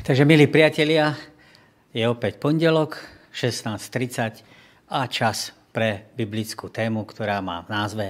Takže, 0.00 0.24
milí 0.24 0.48
priatelia, 0.48 1.12
je 1.92 2.08
opäť 2.08 2.40
pondelok, 2.40 2.96
16.30 3.36 4.40
a 4.88 5.04
čas 5.04 5.52
pre 5.76 6.08
biblickú 6.16 6.72
tému, 6.72 7.04
ktorá 7.04 7.44
má 7.44 7.60
v 7.60 7.68
názve 7.68 8.06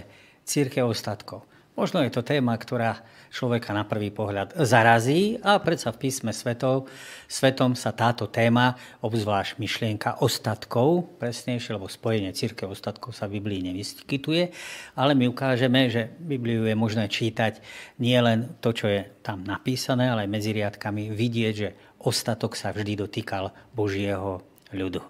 Církev 0.47 0.87
ostatkov. 0.87 1.50
Možno 1.81 2.05
je 2.05 2.13
to 2.13 2.21
téma, 2.21 2.53
ktorá 2.61 3.01
človeka 3.33 3.73
na 3.73 3.89
prvý 3.89 4.13
pohľad 4.13 4.53
zarazí 4.69 5.41
a 5.41 5.57
predsa 5.57 5.89
v 5.97 6.05
písme 6.05 6.29
svetov, 6.29 6.93
svetom 7.25 7.73
sa 7.73 7.97
táto 7.97 8.29
téma, 8.29 8.77
obzvlášť 9.01 9.57
myšlienka 9.57 10.21
ostatkov, 10.21 11.09
presnejšie, 11.17 11.81
lebo 11.81 11.89
spojenie 11.89 12.37
církev 12.37 12.69
ostatkov 12.69 13.17
sa 13.17 13.25
v 13.25 13.41
Biblii 13.41 13.73
nevyskytuje, 13.73 14.53
ale 14.93 15.17
my 15.17 15.33
ukážeme, 15.33 15.89
že 15.89 16.13
Bibliu 16.21 16.69
je 16.69 16.77
možné 16.77 17.09
čítať 17.09 17.65
nie 17.97 18.21
len 18.21 18.61
to, 18.61 18.77
čo 18.77 18.85
je 18.85 19.01
tam 19.25 19.41
napísané, 19.41 20.13
ale 20.13 20.29
aj 20.29 20.35
medzi 20.37 20.53
riadkami 20.53 21.09
vidieť, 21.17 21.55
že 21.57 21.73
ostatok 22.05 22.61
sa 22.61 22.77
vždy 22.77 23.09
dotýkal 23.09 23.57
Božieho 23.73 24.45
ľudu. 24.77 25.01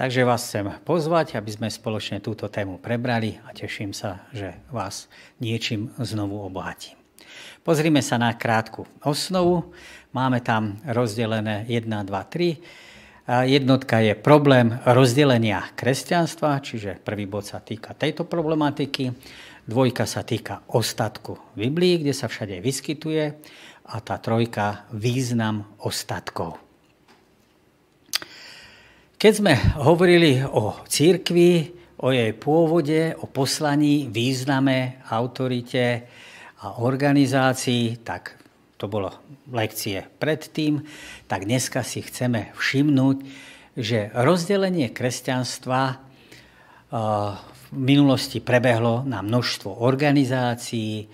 Takže 0.00 0.24
vás 0.24 0.48
chcem 0.48 0.64
pozvať, 0.80 1.36
aby 1.36 1.52
sme 1.52 1.68
spoločne 1.68 2.24
túto 2.24 2.48
tému 2.48 2.80
prebrali 2.80 3.36
a 3.44 3.52
teším 3.52 3.92
sa, 3.92 4.24
že 4.32 4.56
vás 4.72 5.12
niečím 5.44 5.92
znovu 6.00 6.40
obohatím. 6.40 6.96
Pozrime 7.60 8.00
sa 8.00 8.16
na 8.16 8.32
krátku 8.32 8.88
osnovu. 9.04 9.76
Máme 10.16 10.40
tam 10.40 10.80
rozdelené 10.88 11.68
1, 11.68 11.84
2, 11.84 12.16
3. 12.16 13.44
Jednotka 13.44 14.00
je 14.00 14.16
problém 14.16 14.72
rozdelenia 14.88 15.68
kresťanstva, 15.76 16.64
čiže 16.64 16.96
prvý 17.04 17.28
bod 17.28 17.44
sa 17.44 17.60
týka 17.60 17.92
tejto 17.92 18.24
problematiky. 18.24 19.12
Dvojka 19.68 20.08
sa 20.08 20.24
týka 20.24 20.64
ostatku 20.72 21.36
Biblii, 21.52 22.00
kde 22.00 22.16
sa 22.16 22.24
všade 22.24 22.56
vyskytuje. 22.64 23.36
A 23.92 24.00
tá 24.00 24.16
trojka 24.16 24.88
význam 24.96 25.76
ostatkov. 25.84 26.69
Keď 29.20 29.32
sme 29.36 29.52
hovorili 29.84 30.40
o 30.40 30.80
církvi, 30.88 31.76
o 32.00 32.08
jej 32.08 32.32
pôvode, 32.32 33.12
o 33.20 33.28
poslaní, 33.28 34.08
význame, 34.08 35.04
autorite, 35.12 36.08
a 36.64 36.80
organizácií, 36.80 38.00
tak 38.00 38.40
to 38.80 38.88
bolo 38.88 39.12
lekcie 39.52 40.08
predtým, 40.16 40.80
tak 41.28 41.44
dneska 41.44 41.84
si 41.84 42.00
chceme 42.00 42.56
všimnúť, 42.56 43.16
že 43.76 44.08
rozdelenie 44.16 44.88
kresťanstva 44.88 45.80
eh, 45.92 45.96
v 47.44 47.76
minulosti 47.76 48.40
prebehlo 48.40 49.04
na 49.04 49.20
množstvo 49.20 49.84
organizácií, 49.84 51.04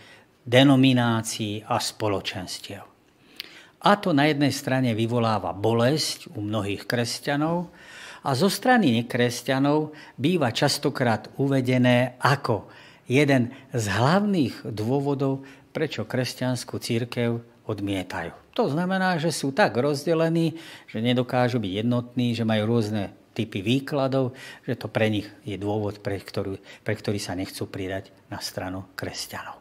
denominácií 0.47 1.67
a 1.67 1.83
spoločenstiev. 1.83 2.87
A 3.83 3.91
to 3.99 4.15
na 4.15 4.31
jednej 4.31 4.55
strane 4.55 4.95
vyvoláva 4.95 5.51
bolesť 5.51 6.31
u 6.39 6.43
mnohých 6.47 6.87
kresťanov 6.87 7.75
a 8.27 8.35
zo 8.35 8.51
strany 8.51 8.91
nekresťanov 8.91 9.95
býva 10.19 10.51
častokrát 10.51 11.31
uvedené 11.39 12.19
ako 12.19 12.67
jeden 13.07 13.55
z 13.71 13.85
hlavných 13.87 14.67
dôvodov, 14.67 15.47
prečo 15.71 16.03
kresťanskú 16.03 16.75
církev 16.83 17.39
odmietajú. 17.71 18.35
To 18.59 18.67
znamená, 18.67 19.15
že 19.23 19.31
sú 19.31 19.55
tak 19.55 19.79
rozdelení, 19.79 20.59
že 20.91 20.99
nedokážu 20.99 21.63
byť 21.63 21.73
jednotní, 21.87 22.35
že 22.35 22.43
majú 22.43 22.67
rôzne 22.67 23.15
typy 23.37 23.63
výkladov, 23.63 24.33
že 24.65 24.75
to 24.75 24.89
pre 24.89 25.13
nich 25.13 25.29
je 25.45 25.61
dôvod, 25.61 26.01
pre 26.01 26.19
ktorý, 26.19 26.59
pre 26.83 26.97
ktorý 26.97 27.21
sa 27.21 27.37
nechcú 27.37 27.69
pridať 27.69 28.11
na 28.33 28.41
stranu 28.41 28.89
kresťanov. 28.97 29.61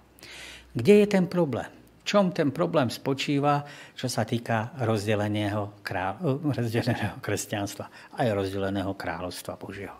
Kde 0.71 1.03
je 1.03 1.07
ten 1.11 1.27
problém? 1.27 1.67
Čom 2.05 2.29
ten 2.29 2.53
problém 2.53 2.93
spočíva, 2.93 3.65
čo 3.97 4.05
sa 4.05 4.21
týka 4.21 4.77
rozdeleného, 4.85 5.81
krá... 5.81 6.13
rozdeleného 6.21 7.17
kresťanstva 7.17 8.13
aj 8.21 8.27
rozdeleného 8.29 8.93
kráľovstva 8.93 9.57
Božieho? 9.57 9.97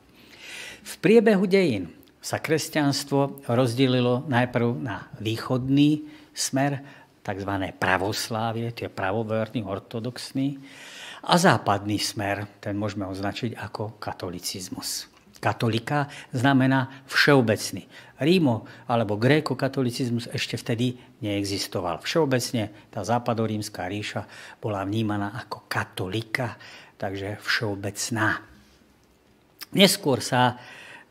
V 0.86 0.94
priebehu 1.02 1.50
dejín 1.50 1.90
sa 2.22 2.38
kresťanstvo 2.38 3.50
rozdelilo 3.50 4.22
najprv 4.30 4.70
na 4.86 5.10
východný 5.18 6.06
smer, 6.30 6.78
tzv. 7.26 7.52
pravoslávie, 7.82 8.70
tie 8.70 8.86
pravoverný, 8.86 9.66
ortodoxný, 9.66 10.62
a 11.26 11.42
západný 11.42 11.98
smer, 11.98 12.46
ten 12.62 12.78
môžeme 12.78 13.10
označiť 13.10 13.58
ako 13.58 13.98
katolicizmus. 13.98 15.10
Katolika 15.46 16.10
znamená 16.34 17.06
všeobecný. 17.06 17.86
Rímo 18.18 18.66
alebo 18.90 19.14
gréko-katolicizmus 19.14 20.26
ešte 20.34 20.58
vtedy 20.58 20.98
neexistoval. 21.22 22.02
Všeobecne 22.02 22.90
tá 22.90 23.06
západorímska 23.06 23.86
ríša 23.86 24.26
bola 24.58 24.82
vnímaná 24.82 25.38
ako 25.46 25.70
katolika, 25.70 26.58
takže 26.98 27.38
všeobecná. 27.46 28.42
Neskôr 29.78 30.18
sa 30.26 30.58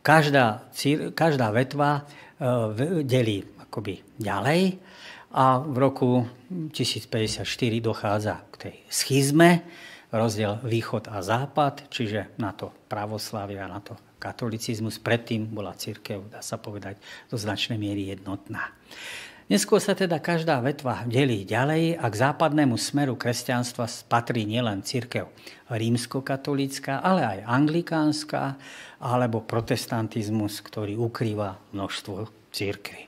každá, 0.03 0.66
každá 1.15 1.55
vetva 1.55 2.03
e, 2.03 3.06
delí 3.06 3.47
akoby 3.62 4.03
ďalej 4.19 4.83
a 5.31 5.62
v 5.62 5.77
roku 5.78 6.27
1054 6.51 7.47
dochádza 7.78 8.34
k 8.51 8.55
tej 8.66 8.75
schizme, 8.91 9.62
rozdiel 10.11 10.59
východ 10.66 11.06
a 11.06 11.22
západ, 11.22 11.87
čiže 11.87 12.34
na 12.39 12.51
to 12.51 12.75
pravoslavia, 12.91 13.71
na 13.71 13.78
to 13.78 13.95
katolicizmus. 14.25 14.97
Predtým 14.97 15.53
bola 15.53 15.77
církev, 15.77 16.33
dá 16.33 16.41
sa 16.41 16.57
povedať, 16.57 16.97
do 17.29 17.37
značnej 17.37 17.77
miery 17.77 18.09
jednotná. 18.09 18.73
Neskôr 19.45 19.77
sa 19.77 19.93
teda 19.93 20.25
každá 20.25 20.57
vetva 20.65 21.05
delí 21.05 21.45
ďalej 21.45 22.01
a 22.01 22.09
k 22.09 22.17
západnému 22.17 22.81
smeru 22.81 23.13
kresťanstva 23.13 23.84
patrí 24.09 24.49
nielen 24.49 24.81
církev 24.81 25.29
rímskokatolícka, 25.69 27.05
ale 27.05 27.21
aj 27.29 27.39
anglikánska 27.45 28.57
alebo 29.05 29.45
protestantizmus, 29.45 30.65
ktorý 30.65 30.97
ukrýva 30.97 31.61
množstvo 31.77 32.49
církvy. 32.57 33.05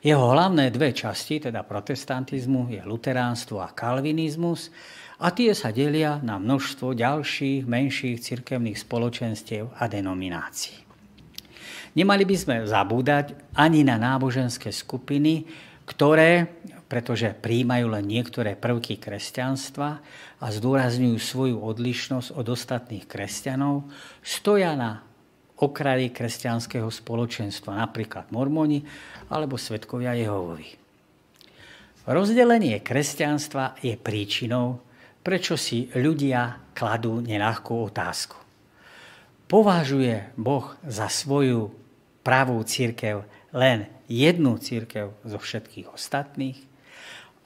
Jeho 0.00 0.32
hlavné 0.32 0.72
dve 0.72 0.96
časti, 0.96 1.44
teda 1.44 1.60
protestantizmu, 1.60 2.72
je 2.72 2.80
luteránstvo 2.80 3.60
a 3.60 3.68
kalvinizmus 3.68 4.72
a 5.20 5.28
tie 5.36 5.52
sa 5.52 5.68
delia 5.68 6.16
na 6.24 6.40
množstvo 6.40 6.96
ďalších 6.96 7.68
menších 7.68 8.16
cirkevných 8.24 8.80
spoločenstiev 8.80 9.68
a 9.76 9.84
denominácií. 9.84 10.80
Nemali 11.92 12.24
by 12.24 12.36
sme 12.38 12.56
zabúdať 12.64 13.36
ani 13.52 13.84
na 13.84 14.00
náboženské 14.00 14.72
skupiny, 14.72 15.44
ktoré, 15.84 16.48
pretože 16.86 17.34
príjmajú 17.34 17.86
len 17.90 18.06
niektoré 18.06 18.54
prvky 18.54 18.96
kresťanstva 18.96 19.88
a 20.40 20.46
zdôrazňujú 20.48 21.18
svoju 21.18 21.56
odlišnosť 21.58 22.32
od 22.32 22.46
ostatných 22.46 23.04
kresťanov, 23.10 23.90
stoja 24.22 24.72
na 24.78 25.02
okraji 25.60 26.08
kresťanského 26.14 26.88
spoločenstva, 26.88 27.76
napríklad 27.76 28.32
mormoni 28.32 28.80
alebo 29.28 29.60
svetkovia 29.60 30.16
Jehovovi. 30.16 30.80
Rozdelenie 32.08 32.80
kresťanstva 32.80 33.76
je 33.84 33.92
príčinou, 34.00 34.80
prečo 35.20 35.54
si 35.56 35.88
ľudia 35.92 36.72
kladú 36.72 37.20
neľahkú 37.20 37.72
otázku. 37.92 38.38
Považuje 39.50 40.30
Boh 40.38 40.78
za 40.86 41.10
svoju 41.10 41.74
pravú 42.22 42.62
církev 42.62 43.26
len 43.50 43.90
jednu 44.06 44.58
církev 44.58 45.14
zo 45.26 45.38
všetkých 45.38 45.90
ostatných? 45.90 46.58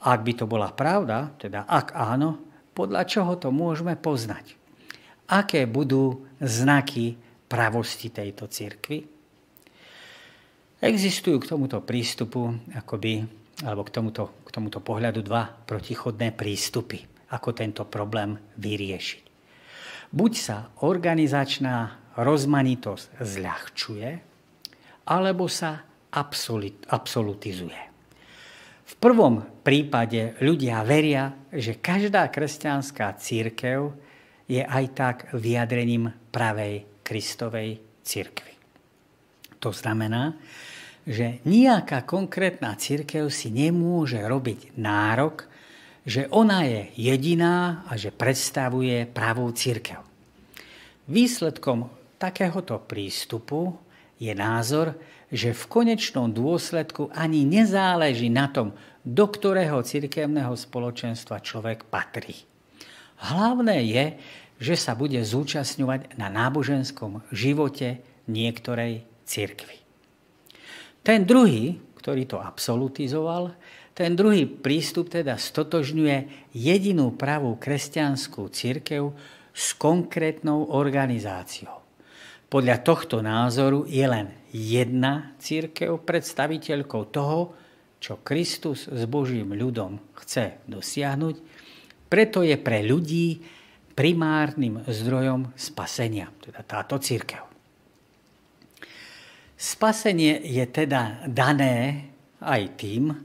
Ak 0.05 0.21
by 0.21 0.33
to 0.37 0.45
bola 0.45 0.69
pravda, 0.69 1.33
teda 1.41 1.65
ak 1.65 1.97
áno, 1.97 2.37
podľa 2.77 3.03
čoho 3.09 3.33
to 3.41 3.49
môžeme 3.49 3.97
poznať? 3.97 4.53
Aké 5.25 5.65
budú 5.65 6.29
znaky 6.37 7.17
pravosti 7.49 8.13
tejto 8.13 8.45
církvy? 8.45 9.01
Existujú 10.85 11.41
k 11.41 11.49
tomuto 11.49 11.81
prístupu, 11.81 12.53
akoby, 12.77 13.25
alebo 13.65 13.81
k 13.81 13.89
tomuto, 13.89 14.45
k 14.45 14.49
tomuto 14.53 14.77
pohľadu 14.83 15.25
dva 15.25 15.49
protichodné 15.49 16.29
prístupy, 16.37 17.14
ako 17.31 17.49
tento 17.55 17.83
problém 17.87 18.37
vyriešiť. 18.59 19.23
Buď 20.13 20.33
sa 20.37 20.57
organizačná 20.85 22.05
rozmanitosť 22.15 23.05
zľahčuje, 23.19 24.09
alebo 25.05 25.45
sa 25.49 25.83
absolutizuje. 26.87 27.81
V 28.85 28.93
prvom 29.01 29.41
prípade 29.65 30.37
ľudia 30.45 30.85
veria, 30.85 31.33
že 31.49 31.81
každá 31.81 32.29
kresťanská 32.29 33.17
církev 33.17 33.91
je 34.45 34.61
aj 34.61 34.85
tak 34.93 35.17
vyjadrením 35.33 36.13
pravej 36.29 37.01
Kristovej 37.01 37.81
církvy. 38.05 38.53
To 39.57 39.73
znamená, 39.73 40.37
že 41.05 41.41
nejaká 41.49 42.05
konkrétna 42.05 42.77
církev 42.77 43.29
si 43.33 43.49
nemôže 43.49 44.21
robiť 44.21 44.77
nárok, 44.77 45.49
že 46.05 46.29
ona 46.29 46.61
je 46.69 46.93
jediná 46.95 47.81
a 47.89 47.97
že 47.97 48.13
predstavuje 48.13 49.09
pravú 49.09 49.49
církev. 49.49 50.05
Výsledkom 51.09 51.89
takéhoto 52.21 52.77
prístupu 52.77 53.73
je 54.21 54.31
názor, 54.37 54.93
že 55.33 55.57
v 55.57 55.63
konečnom 55.65 56.29
dôsledku 56.29 57.09
ani 57.11 57.43
nezáleží 57.43 58.29
na 58.29 58.47
tom, 58.47 58.77
do 59.05 59.25
ktorého 59.25 59.81
cirkevného 59.81 60.53
spoločenstva 60.53 61.41
človek 61.41 61.89
patrí. 61.89 62.45
Hlavné 63.21 63.77
je, 63.85 64.05
že 64.61 64.75
sa 64.79 64.95
bude 64.95 65.19
zúčastňovať 65.19 66.15
na 66.15 66.31
náboženskom 66.31 67.25
živote 67.33 68.01
niektorej 68.29 69.03
cirkvi. 69.27 69.77
Ten 71.05 71.27
druhý, 71.27 71.77
ktorý 72.01 72.25
to 72.25 72.37
absolutizoval, 72.41 73.53
ten 73.95 74.11
druhý 74.11 74.43
prístup 74.43 75.07
teda 75.07 75.39
stotožňuje 75.39 76.51
jedinú 76.51 77.15
pravú 77.15 77.55
kresťanskú 77.55 78.51
církev 78.51 79.15
s 79.55 79.71
konkrétnou 79.79 80.75
organizáciou. 80.75 81.79
Podľa 82.51 82.83
tohto 82.83 83.23
názoru 83.23 83.87
je 83.87 84.03
len 84.03 84.35
jedna 84.51 85.33
církev 85.39 86.03
predstaviteľkou 86.03 87.03
toho, 87.09 87.55
čo 88.03 88.19
Kristus 88.19 88.91
s 88.91 89.01
Božím 89.07 89.55
ľudom 89.55 89.97
chce 90.19 90.59
dosiahnuť, 90.67 91.35
preto 92.11 92.43
je 92.43 92.59
pre 92.59 92.83
ľudí 92.83 93.39
primárnym 93.95 94.83
zdrojom 94.85 95.55
spasenia, 95.55 96.27
teda 96.43 96.61
táto 96.67 96.99
církev. 96.99 97.47
Spasenie 99.55 100.43
je 100.43 100.65
teda 100.67 101.23
dané 101.31 102.11
aj 102.43 102.61
tým, 102.75 103.15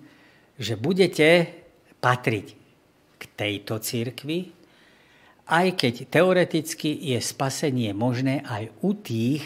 že 0.60 0.76
budete 0.76 1.48
patriť 2.04 2.46
k 3.16 3.22
tejto 3.32 3.80
církvi, 3.80 4.52
aj 5.48 5.66
keď 5.74 5.94
teoreticky 6.12 6.92
je 7.10 7.18
spasenie 7.18 7.96
možné 7.96 8.44
aj 8.44 8.68
u 8.84 8.92
tých, 8.92 9.42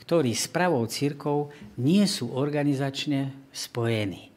ktorí 0.00 0.32
s 0.32 0.48
pravou 0.48 0.84
církou 0.88 1.52
nie 1.76 2.04
sú 2.08 2.32
organizačne 2.32 3.32
spojení. 3.52 4.32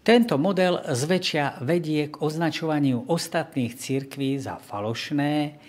Tento 0.00 0.40
model 0.40 0.80
zväčšia 0.80 1.60
vedie 1.60 2.08
k 2.08 2.24
označovaniu 2.24 3.04
ostatných 3.10 3.76
církví 3.76 4.40
za 4.40 4.56
falošné, 4.56 5.60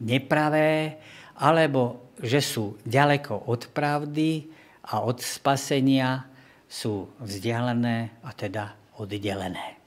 nepravé, 0.00 0.98
alebo 1.36 2.10
že 2.16 2.40
sú 2.40 2.80
ďaleko 2.88 3.50
od 3.50 3.68
pravdy 3.76 4.48
a 4.88 5.04
od 5.04 5.20
spasenia 5.20 6.24
sú 6.64 7.12
vzdialené 7.20 8.24
a 8.24 8.30
teda 8.32 8.83
oddelené. 9.00 9.78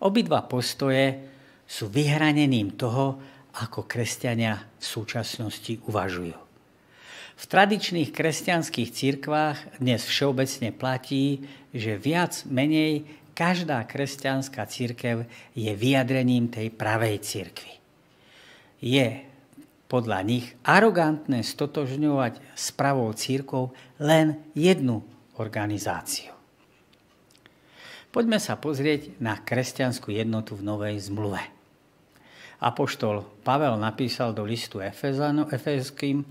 Obidva 0.00 0.40
postoje 0.48 1.20
sú 1.68 1.92
vyhranením 1.92 2.72
toho, 2.74 3.20
ako 3.60 3.84
kresťania 3.84 4.56
v 4.80 4.84
súčasnosti 4.84 5.76
uvažujú. 5.84 6.38
V 7.40 7.44
tradičných 7.48 8.12
kresťanských 8.12 8.90
církvách 8.92 9.80
dnes 9.80 10.04
všeobecne 10.04 10.76
platí, 10.76 11.48
že 11.72 11.96
viac 11.96 12.44
menej 12.44 13.08
každá 13.32 13.80
kresťanská 13.88 14.68
církev 14.68 15.24
je 15.56 15.72
vyjadrením 15.72 16.52
tej 16.52 16.68
pravej 16.68 17.16
církvy. 17.24 17.72
Je 18.84 19.24
podľa 19.88 20.20
nich 20.22 20.52
arogantné 20.62 21.40
stotožňovať 21.40 22.40
s 22.52 22.66
pravou 22.76 23.08
církou 23.16 23.72
len 23.96 24.38
jednu 24.52 25.00
organizáciu. 25.40 26.39
Poďme 28.10 28.42
sa 28.42 28.58
pozrieť 28.58 29.22
na 29.22 29.38
kresťanskú 29.38 30.10
jednotu 30.10 30.58
v 30.58 30.66
Novej 30.66 30.98
zmluve. 30.98 31.38
Apoštol 32.58 33.22
Pavel 33.46 33.78
napísal 33.78 34.34
do 34.34 34.42
listu 34.42 34.82
Efeským, 34.82 36.26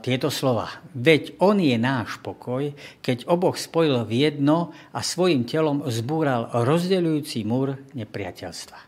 tieto 0.00 0.32
slova. 0.32 0.80
Veď 0.96 1.36
on 1.42 1.60
je 1.60 1.76
náš 1.76 2.16
pokoj, 2.24 2.72
keď 3.04 3.28
oboch 3.28 3.60
spojil 3.60 4.08
v 4.08 4.30
jedno 4.30 4.72
a 4.94 5.04
svojim 5.04 5.44
telom 5.44 5.84
zbúral 5.92 6.48
rozdeľujúci 6.48 7.44
múr 7.44 7.76
nepriateľstva. 7.92 8.78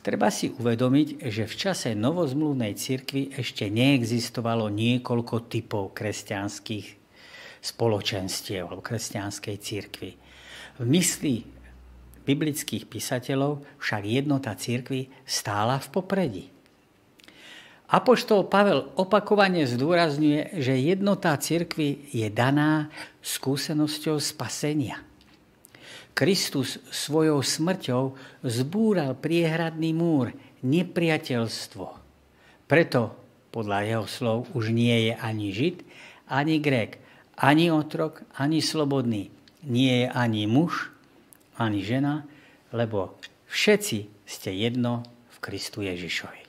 Treba 0.00 0.32
si 0.32 0.48
uvedomiť, 0.56 1.28
že 1.28 1.44
v 1.44 1.54
čase 1.60 1.92
novozmluvnej 1.92 2.72
cirkvi 2.72 3.36
ešte 3.36 3.68
neexistovalo 3.68 4.72
niekoľko 4.72 5.50
typov 5.52 5.92
kresťanských 5.92 6.86
spoločenstiev 7.60 8.64
alebo 8.64 8.80
kresťanskej 8.80 9.56
cirkvi. 9.60 10.29
V 10.80 10.88
mysli 10.88 11.44
biblických 12.24 12.88
písateľov 12.88 13.60
však 13.76 14.02
jednota 14.08 14.56
cirkvi 14.56 15.12
stála 15.28 15.76
v 15.76 15.86
popredí. 15.92 16.44
Apoštol 17.90 18.46
Pavel 18.46 18.86
opakovane 18.96 19.66
zdôrazňuje, 19.66 20.62
že 20.62 20.78
jednota 20.78 21.34
cirkvi 21.36 22.08
je 22.14 22.30
daná 22.30 22.88
skúsenosťou 23.20 24.22
spasenia. 24.22 25.02
Kristus 26.14 26.78
svojou 26.88 27.42
smrťou 27.42 28.14
zbúral 28.46 29.18
priehradný 29.18 29.90
múr, 29.90 30.30
nepriateľstvo. 30.62 31.86
Preto, 32.70 33.00
podľa 33.50 33.78
jeho 33.84 34.06
slov, 34.06 34.38
už 34.54 34.70
nie 34.70 35.10
je 35.10 35.12
ani 35.18 35.50
Žid, 35.50 35.76
ani 36.30 36.62
Grék, 36.62 37.02
ani 37.34 37.74
otrok, 37.74 38.22
ani 38.38 38.62
slobodný. 38.62 39.34
Nie 39.66 40.04
je 40.04 40.08
ani 40.08 40.48
muž, 40.48 40.88
ani 41.60 41.84
žena, 41.84 42.24
lebo 42.72 43.16
všetci 43.52 44.08
ste 44.24 44.50
jedno 44.56 45.04
v 45.34 45.36
Kristu 45.42 45.84
Ježišovi. 45.84 46.40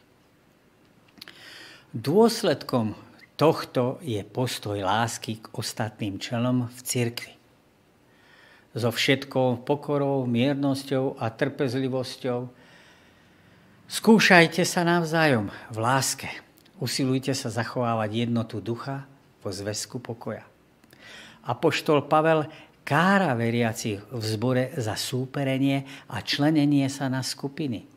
Dôsledkom 1.91 2.95
tohto 3.35 3.99
je 3.99 4.23
postoj 4.23 4.79
lásky 4.79 5.43
k 5.43 5.51
ostatným 5.51 6.21
členom 6.23 6.71
v 6.71 6.79
cirkvi. 6.87 7.33
So 8.71 8.87
všetkou 8.87 9.67
pokorou, 9.67 10.23
miernosťou 10.23 11.19
a 11.19 11.27
trpezlivosťou 11.27 12.47
skúšajte 13.91 14.63
sa 14.63 14.87
navzájom 14.87 15.51
v 15.67 15.77
láske. 15.83 16.31
Usilujte 16.79 17.35
sa 17.35 17.51
zachovávať 17.51 18.23
jednotu 18.23 18.63
ducha 18.63 19.03
po 19.43 19.51
zväzku 19.51 19.99
pokoja. 19.99 20.47
Apoštol 21.43 22.07
Pavel 22.07 22.47
kára 22.83 23.33
veriacich 23.37 24.01
v 24.11 24.23
zbore 24.23 24.63
za 24.77 24.97
súperenie 24.97 25.85
a 26.11 26.19
členenie 26.21 26.87
sa 26.89 27.07
na 27.07 27.23
skupiny. 27.23 27.87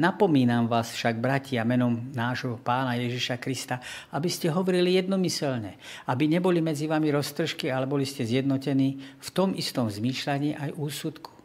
Napomínam 0.00 0.64
vás 0.64 0.96
však, 0.96 1.20
bratia, 1.20 1.60
menom 1.64 2.12
nášho 2.16 2.56
pána 2.60 2.96
Ježiša 2.96 3.36
Krista, 3.36 3.84
aby 4.16 4.32
ste 4.32 4.48
hovorili 4.48 4.96
jednomyselne, 4.96 5.76
aby 6.08 6.24
neboli 6.24 6.64
medzi 6.64 6.88
vami 6.88 7.12
roztržky, 7.12 7.68
ale 7.68 7.84
boli 7.84 8.08
ste 8.08 8.24
zjednotení 8.24 8.96
v 9.20 9.28
tom 9.32 9.52
istom 9.52 9.92
zmýšľaní 9.92 10.56
aj 10.56 10.70
úsudku. 10.76 11.39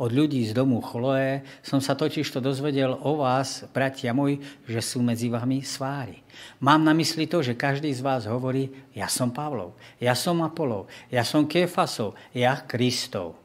Od 0.00 0.08
ľudí 0.08 0.40
z 0.48 0.56
domu 0.56 0.80
Chloé 0.80 1.44
som 1.60 1.80
sa 1.80 1.92
totiž 1.92 2.24
to 2.32 2.40
dozvedel 2.40 2.96
o 2.96 3.20
vás, 3.20 3.68
bratia 3.72 4.16
moji, 4.16 4.40
že 4.64 4.80
sú 4.80 5.04
medzi 5.04 5.28
vami 5.28 5.60
svári. 5.60 6.24
Mám 6.64 6.84
na 6.84 6.96
mysli 6.96 7.28
to, 7.28 7.44
že 7.44 7.58
každý 7.58 7.92
z 7.92 8.00
vás 8.00 8.24
hovorí, 8.24 8.72
ja 8.96 9.08
som 9.08 9.28
Pavlov, 9.28 9.76
ja 10.00 10.16
som 10.16 10.40
Apolov, 10.40 10.88
ja 11.12 11.22
som 11.22 11.44
Kefasov, 11.44 12.16
ja 12.32 12.56
Kristov. 12.64 13.36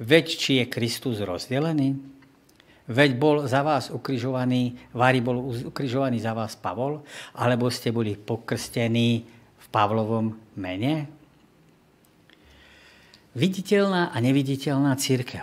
Veď 0.00 0.26
či 0.34 0.50
je 0.62 0.64
Kristus 0.66 1.22
rozdelený? 1.22 2.14
Veď 2.84 3.16
bol 3.16 3.36
za 3.48 3.64
vás 3.64 3.88
ukrižovaný, 3.88 4.76
Vári 4.92 5.24
bol 5.24 5.40
ukrižovaný 5.72 6.20
za 6.20 6.36
vás 6.36 6.52
Pavol, 6.52 7.00
alebo 7.32 7.72
ste 7.72 7.88
boli 7.88 8.12
pokrstení 8.12 9.24
v 9.56 9.66
Pavlovom 9.72 10.36
mene? 10.60 11.23
Viditeľná 13.34 14.14
a 14.14 14.16
neviditeľná 14.22 14.94
církev. 14.94 15.42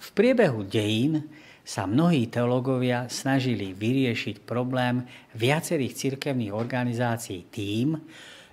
V 0.00 0.08
priebehu 0.16 0.64
dejín 0.64 1.28
sa 1.60 1.84
mnohí 1.84 2.24
teológovia 2.32 3.04
snažili 3.12 3.76
vyriešiť 3.76 4.40
problém 4.48 5.04
viacerých 5.36 5.92
cirkevných 5.92 6.56
organizácií 6.56 7.52
tým, 7.52 8.00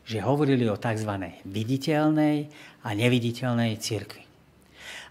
že 0.04 0.20
hovorili 0.20 0.68
o 0.68 0.76
tzv. 0.76 1.40
viditeľnej 1.48 2.38
a 2.84 2.90
neviditeľnej 2.92 3.80
cirkvi. 3.80 4.28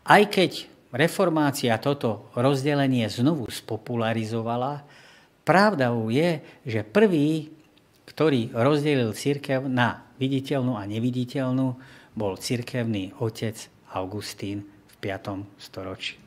Aj 0.05 0.23
keď 0.29 0.69
reformácia 0.93 1.73
toto 1.81 2.29
rozdelenie 2.37 3.09
znovu 3.09 3.49
spopularizovala, 3.49 4.85
pravdou 5.49 6.13
je, 6.13 6.45
že 6.69 6.85
prvý, 6.85 7.49
ktorý 8.13 8.53
rozdelil 8.53 9.17
církev 9.17 9.65
na 9.73 10.05
viditeľnú 10.21 10.77
a 10.77 10.85
neviditeľnú, 10.85 11.97
bol 12.19 12.35
církevný 12.35 13.15
otec 13.23 13.55
Augustín 13.95 14.67
v 14.67 14.95
5. 14.99 15.63
storočí. 15.63 16.19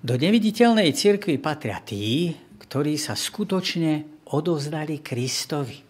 Do 0.00 0.14
neviditeľnej 0.14 0.94
cirkvi 0.94 1.36
patria 1.42 1.82
tí, 1.82 2.32
ktorí 2.62 2.94
sa 2.94 3.18
skutočne 3.18 4.24
odovzdali 4.30 5.02
Kristovi. 5.02 5.82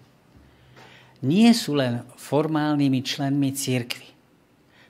Nie 1.28 1.52
sú 1.52 1.76
len 1.76 2.00
formálnymi 2.16 3.00
členmi 3.04 3.52
cirkvi. 3.52 4.08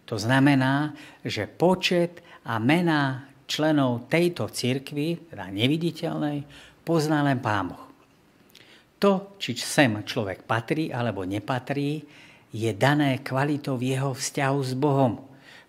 To 0.06 0.14
znamená, 0.14 0.94
že 1.26 1.50
počet 1.50 2.22
a 2.46 2.62
mená 2.62 3.26
členov 3.50 4.06
tejto 4.06 4.46
cirkvi, 4.46 5.34
teda 5.34 5.50
neviditeľnej, 5.50 6.46
pozná 6.86 7.26
len 7.26 7.42
Pán 7.42 7.74
Boh. 7.74 7.90
To, 9.02 9.34
či 9.42 9.58
sem 9.58 10.00
človek 10.06 10.46
patrí 10.46 10.94
alebo 10.94 11.26
nepatrí, 11.26 12.04
je 12.50 12.70
dané 12.74 13.22
kvalitou 13.22 13.78
jeho 13.78 14.14
vzťahu 14.14 14.58
s 14.62 14.72
Bohom, 14.74 15.22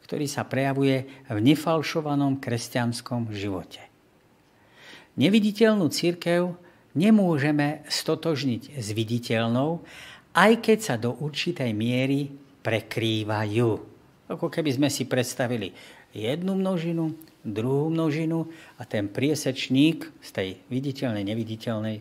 ktorý 0.05 0.25
sa 0.25 0.43
prejavuje 0.43 1.07
v 1.29 1.37
nefalšovanom 1.39 2.41
kresťanskom 2.41 3.31
živote. 3.31 3.85
Neviditeľnú 5.15 5.91
církev 5.91 6.55
nemôžeme 6.97 7.85
stotožniť 7.87 8.75
s 8.79 8.87
viditeľnou, 8.91 9.83
aj 10.31 10.51
keď 10.63 10.77
sa 10.79 10.95
do 10.95 11.15
určitej 11.19 11.71
miery 11.75 12.31
prekrývajú. 12.63 13.71
Ako 14.31 14.47
keby 14.47 14.71
sme 14.79 14.87
si 14.87 15.03
predstavili 15.03 15.75
jednu 16.15 16.55
množinu, 16.55 17.11
druhú 17.43 17.91
množinu 17.91 18.47
a 18.79 18.87
ten 18.87 19.11
priesečník 19.11 20.07
z 20.23 20.29
tej 20.31 20.49
viditeľnej, 20.71 21.27
neviditeľnej, 21.27 21.97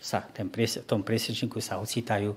sa, 0.00 0.24
ten 0.32 0.48
v 0.52 0.84
tom 0.84 1.00
priesečníku 1.00 1.60
sa 1.64 1.80
ocitajú 1.80 2.32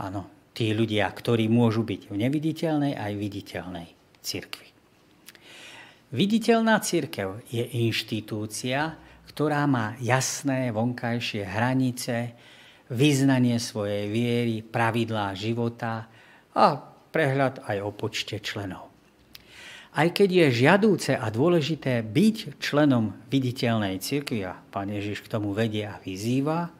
áno, 0.00 0.28
tí 0.54 0.70
ľudia, 0.70 1.10
ktorí 1.10 1.50
môžu 1.50 1.82
byť 1.82 2.08
v 2.08 2.14
neviditeľnej 2.14 2.94
aj 2.94 3.12
viditeľnej 3.18 3.88
cirkvi. 4.22 4.70
Viditeľná 6.14 6.78
církev 6.78 7.42
je 7.50 7.66
inštitúcia, 7.90 8.94
ktorá 9.34 9.66
má 9.66 9.98
jasné 9.98 10.70
vonkajšie 10.70 11.42
hranice, 11.42 12.38
vyznanie 12.86 13.58
svojej 13.58 14.06
viery, 14.06 14.62
pravidlá 14.62 15.34
života 15.34 16.06
a 16.54 16.78
prehľad 17.10 17.66
aj 17.66 17.76
o 17.82 17.90
počte 17.90 18.38
členov. 18.38 18.94
Aj 19.94 20.06
keď 20.10 20.46
je 20.46 20.66
žiadúce 20.66 21.12
a 21.18 21.26
dôležité 21.34 22.06
byť 22.06 22.62
členom 22.62 23.26
viditeľnej 23.26 23.98
cirkvi, 23.98 24.46
a 24.46 24.54
pán 24.54 24.94
Ježiš 24.94 25.22
k 25.22 25.30
tomu 25.34 25.50
vedie 25.50 25.82
a 25.82 25.98
vyzýva, 25.98 26.70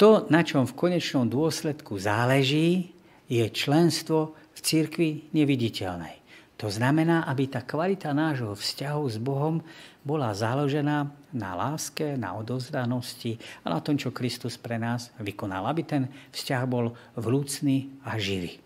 to, 0.00 0.24
na 0.32 0.40
čom 0.40 0.64
v 0.64 0.76
konečnom 0.76 1.28
dôsledku 1.28 2.00
záleží, 2.00 2.93
je 3.30 3.44
členstvo 3.48 4.36
v 4.54 4.58
cirkvi 4.60 5.10
neviditeľnej. 5.32 6.22
To 6.62 6.70
znamená, 6.70 7.26
aby 7.26 7.50
tá 7.50 7.66
kvalita 7.66 8.14
nášho 8.14 8.54
vzťahu 8.54 9.04
s 9.10 9.18
Bohom 9.18 9.58
bola 10.06 10.30
založená 10.30 11.10
na 11.34 11.50
láske, 11.58 12.14
na 12.14 12.38
odozdanosti 12.38 13.36
a 13.66 13.74
na 13.74 13.82
tom, 13.82 13.98
čo 13.98 14.14
Kristus 14.14 14.54
pre 14.54 14.78
nás 14.78 15.10
vykonal. 15.18 15.66
Aby 15.66 15.82
ten 15.82 16.02
vzťah 16.30 16.62
bol 16.70 16.94
vrúcný 17.18 17.90
a 18.06 18.16
živý. 18.16 18.62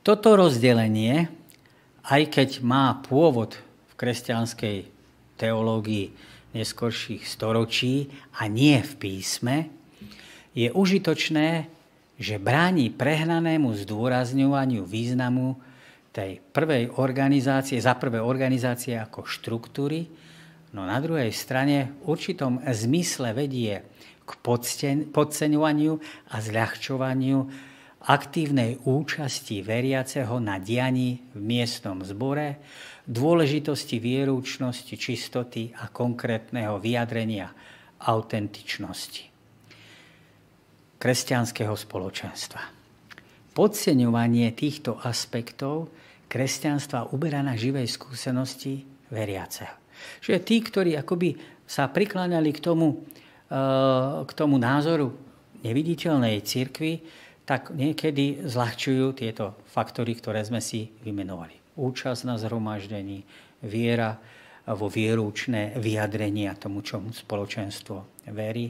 Toto 0.00 0.32
rozdelenie 0.40 1.28
aj 2.08 2.22
keď 2.32 2.50
má 2.64 2.96
pôvod 3.04 3.60
v 3.60 3.92
kresťanskej 4.00 4.76
teológii 5.36 6.10
neskorších 6.56 7.28
storočí 7.28 8.08
a 8.40 8.48
nie 8.48 8.80
v 8.80 8.92
písme, 8.96 9.56
je 10.56 10.72
užitočné, 10.72 11.68
že 12.18 12.42
bráni 12.42 12.90
prehnanému 12.90 13.70
zdôrazňovaniu 13.86 14.82
významu 14.82 15.54
tej 16.10 16.42
prvej 16.50 16.90
organizácie, 16.98 17.78
za 17.78 17.94
prvé 17.94 18.18
organizácie 18.18 18.98
ako 18.98 19.22
štruktúry, 19.22 20.10
no 20.74 20.82
na 20.82 20.98
druhej 20.98 21.30
strane 21.30 21.94
v 22.02 22.10
určitom 22.10 22.58
zmysle 22.66 23.30
vedie 23.38 23.86
k 24.26 24.30
podceňovaniu 25.14 25.94
a 26.34 26.36
zľahčovaniu 26.42 27.38
aktívnej 28.02 28.82
účasti 28.82 29.62
veriaceho 29.62 30.42
na 30.42 30.58
dianí 30.58 31.22
v 31.32 31.38
miestnom 31.38 32.02
zbore, 32.02 32.58
dôležitosti 33.06 34.02
vierúčnosti, 34.02 34.98
čistoty 34.98 35.70
a 35.70 35.86
konkrétneho 35.86 36.82
vyjadrenia 36.82 37.54
autentičnosti 38.02 39.37
kresťanského 40.98 41.74
spoločenstva. 41.74 42.62
Podceňovanie 43.54 44.54
týchto 44.54 44.98
aspektov 45.02 45.90
kresťanstva 46.30 47.10
uberá 47.14 47.42
na 47.42 47.58
živej 47.58 47.90
skúsenosti 47.90 48.86
veriaceho. 49.10 49.74
Čiže 50.22 50.38
tí, 50.46 50.62
ktorí 50.62 50.94
akoby 50.94 51.34
sa 51.66 51.90
prikláňali 51.90 52.50
k 52.54 52.60
tomu, 52.62 53.02
eh, 53.50 54.22
k 54.22 54.30
tomu 54.34 54.58
názoru 54.60 55.10
neviditeľnej 55.66 56.38
cirkvi, 56.46 57.02
tak 57.42 57.72
niekedy 57.72 58.44
zľahčujú 58.44 59.16
tieto 59.16 59.56
faktory, 59.72 60.12
ktoré 60.14 60.44
sme 60.44 60.60
si 60.60 60.92
vymenovali. 61.00 61.80
Účasť 61.80 62.28
na 62.28 62.36
zhromaždení, 62.36 63.24
viera 63.64 64.20
vo 64.68 64.92
vierúčné 64.92 65.80
vyjadrenia 65.80 66.52
tomu, 66.60 66.84
čomu 66.84 67.08
spoločenstvo 67.16 68.28
verí 68.28 68.68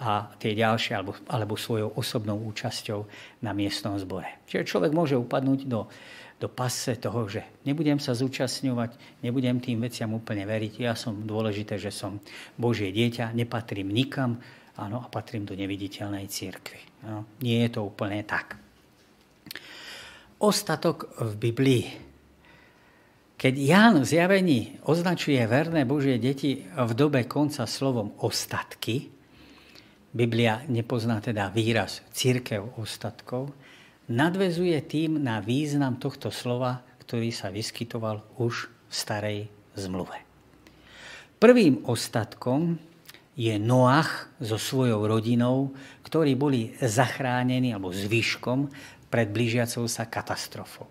a 0.00 0.32
tie 0.40 0.56
ďalšie, 0.56 0.92
alebo, 0.96 1.12
alebo 1.28 1.54
svojou 1.58 1.92
osobnou 1.98 2.40
účasťou 2.48 3.00
na 3.44 3.52
miestnom 3.52 4.00
zbore. 4.00 4.40
Čiže 4.48 4.68
človek 4.68 4.92
môže 4.96 5.20
upadnúť 5.20 5.68
do, 5.68 5.90
do 6.40 6.48
pasce 6.48 6.96
toho, 6.96 7.28
že 7.28 7.44
nebudem 7.68 8.00
sa 8.00 8.16
zúčastňovať, 8.16 9.22
nebudem 9.22 9.60
tým 9.60 9.78
veciam 9.84 10.10
úplne 10.16 10.42
veriť, 10.48 10.72
ja 10.82 10.96
som 10.96 11.22
dôležité, 11.22 11.76
že 11.78 11.92
som 11.92 12.18
Božie 12.56 12.90
dieťa, 12.90 13.36
nepatrím 13.36 13.92
nikam, 13.92 14.40
áno, 14.80 15.04
a 15.04 15.06
patrím 15.06 15.44
do 15.44 15.54
neviditeľnej 15.54 16.26
církvy. 16.26 17.06
No, 17.06 17.38
nie 17.44 17.62
je 17.62 17.70
to 17.76 17.86
úplne 17.86 18.24
tak. 18.24 18.58
Ostatok 20.42 21.22
v 21.22 21.32
Biblii. 21.38 21.84
Keď 23.38 23.54
Ján 23.58 23.94
v 24.02 24.06
zjavení 24.06 24.60
označuje 24.86 25.38
verné 25.46 25.82
Božie 25.86 26.18
deti 26.18 26.62
v 26.62 26.92
dobe 26.94 27.26
konca 27.26 27.66
slovom 27.66 28.14
ostatky, 28.22 29.21
Biblia 30.12 30.60
nepozná 30.68 31.24
teda 31.24 31.48
výraz 31.48 32.04
církev 32.12 32.76
ostatkov, 32.76 33.48
nadvezuje 34.12 34.76
tým 34.84 35.16
na 35.16 35.40
význam 35.40 35.96
tohto 35.96 36.28
slova, 36.28 36.84
ktorý 37.00 37.32
sa 37.32 37.48
vyskytoval 37.48 38.20
už 38.36 38.68
v 38.68 38.92
starej 38.92 39.40
zmluve. 39.72 40.20
Prvým 41.40 41.88
ostatkom 41.88 42.76
je 43.32 43.56
Noach 43.56 44.28
so 44.36 44.60
svojou 44.60 45.08
rodinou, 45.08 45.72
ktorí 46.04 46.36
boli 46.36 46.76
zachránení 46.76 47.72
alebo 47.72 47.88
zvyškom 47.88 48.68
pred 49.08 49.32
blížiacou 49.32 49.88
sa 49.88 50.04
katastrofou. 50.08 50.88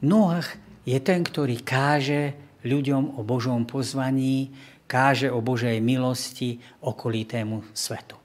Noach 0.00 0.56
je 0.88 0.96
ten, 1.04 1.20
ktorý 1.20 1.60
káže 1.60 2.36
ľuďom 2.64 3.16
o 3.16 3.24
Božom 3.24 3.68
pozvaní, 3.68 4.52
káže 4.88 5.28
o 5.28 5.44
Božej 5.44 5.76
milosti 5.84 6.56
okolitému 6.80 7.76
svetu. 7.76 8.19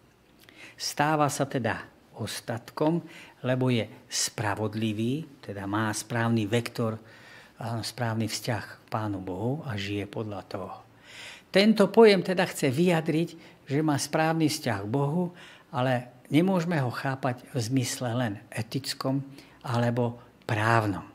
Stáva 0.85 1.25
sa 1.33 1.49
teda 1.49 1.81
ostatkom, 2.21 3.01
lebo 3.41 3.73
je 3.73 3.89
spravodlivý, 4.05 5.41
teda 5.41 5.65
má 5.65 5.89
správny 5.89 6.45
vektor, 6.45 7.01
správny 7.81 8.29
vzťah 8.29 8.63
k 8.69 8.83
Pánu 8.85 9.17
Bohu 9.17 9.65
a 9.65 9.73
žije 9.73 10.05
podľa 10.05 10.41
toho. 10.45 10.71
Tento 11.49 11.89
pojem 11.89 12.21
teda 12.21 12.45
chce 12.45 12.69
vyjadriť, 12.69 13.29
že 13.65 13.81
má 13.81 13.97
správny 13.97 14.45
vzťah 14.45 14.79
k 14.85 14.93
Bohu, 14.93 15.33
ale 15.73 16.21
nemôžeme 16.29 16.77
ho 16.77 16.93
chápať 16.93 17.41
v 17.49 17.57
zmysle 17.57 18.13
len 18.13 18.33
etickom 18.53 19.25
alebo 19.65 20.21
právnom. 20.45 21.09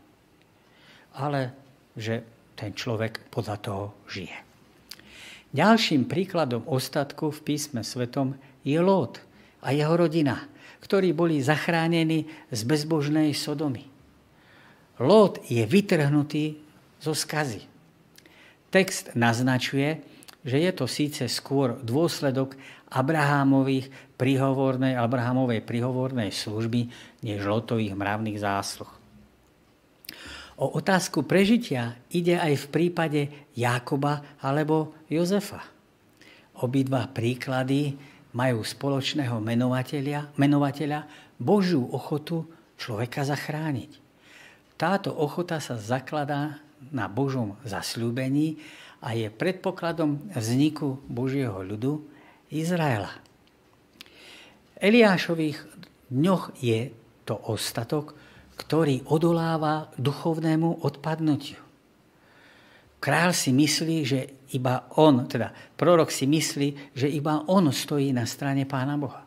Ale 1.14 1.54
že 1.94 2.26
ten 2.58 2.74
človek 2.74 3.30
podľa 3.30 3.56
toho 3.62 3.84
žije. 4.10 4.34
Ďalším 5.54 6.10
príkladom 6.10 6.66
ostatku 6.66 7.30
v 7.30 7.54
písme 7.54 7.86
svetom 7.86 8.34
je 8.66 8.78
Lót 8.82 9.29
a 9.60 9.72
jeho 9.72 9.94
rodina, 9.96 10.48
ktorí 10.80 11.12
boli 11.12 11.44
zachránení 11.44 12.26
z 12.48 12.60
bezbožnej 12.64 13.36
Sodomy. 13.36 13.84
Lót 15.00 15.40
je 15.48 15.64
vytrhnutý 15.64 16.60
zo 17.00 17.16
skazy. 17.16 17.64
Text 18.68 19.16
naznačuje, 19.16 20.04
že 20.44 20.56
je 20.60 20.72
to 20.72 20.88
síce 20.88 21.24
skôr 21.28 21.76
dôsledok 21.80 22.56
Abrahámových 22.90 23.92
prihovornej, 24.16 24.96
Abrahámovej 24.96 25.64
prihovornej 25.64 26.32
služby, 26.32 26.80
než 27.24 27.38
Lotových 27.44 27.96
mravných 27.96 28.40
zásluh. 28.40 28.90
O 30.60 30.76
otázku 30.76 31.24
prežitia 31.24 31.96
ide 32.12 32.36
aj 32.36 32.66
v 32.66 32.66
prípade 32.68 33.20
Jákoba 33.56 34.36
alebo 34.44 34.92
Jozefa. 35.08 35.64
Obidva 36.60 37.08
príklady 37.08 37.96
majú 38.30 38.62
spoločného 38.62 39.42
menovateľa, 39.42 40.34
menovateľa 40.38 41.06
Božiu 41.40 41.82
ochotu 41.90 42.46
človeka 42.78 43.26
zachrániť. 43.26 43.90
Táto 44.80 45.12
ochota 45.12 45.60
sa 45.60 45.76
zakladá 45.76 46.56
na 46.88 47.04
Božom 47.08 47.60
zasľúbení 47.68 48.56
a 49.04 49.12
je 49.12 49.28
predpokladom 49.28 50.32
vzniku 50.32 51.00
Božieho 51.08 51.60
ľudu 51.60 52.00
Izraela. 52.48 53.12
Eliášových 54.80 55.60
dňoch 56.08 56.56
je 56.56 56.88
to 57.28 57.36
ostatok, 57.36 58.16
ktorý 58.56 59.04
odoláva 59.08 59.92
duchovnému 60.00 60.84
odpadnutiu. 60.84 61.69
Král 63.00 63.32
si 63.32 63.48
myslí, 63.56 63.96
že 64.04 64.20
iba 64.52 64.84
on, 65.00 65.24
teda 65.24 65.56
prorok 65.80 66.12
si 66.12 66.28
myslí, 66.28 66.92
že 66.92 67.08
iba 67.08 67.48
on 67.48 67.72
stojí 67.72 68.12
na 68.12 68.28
strane 68.28 68.68
Pána 68.68 69.00
Boha. 69.00 69.24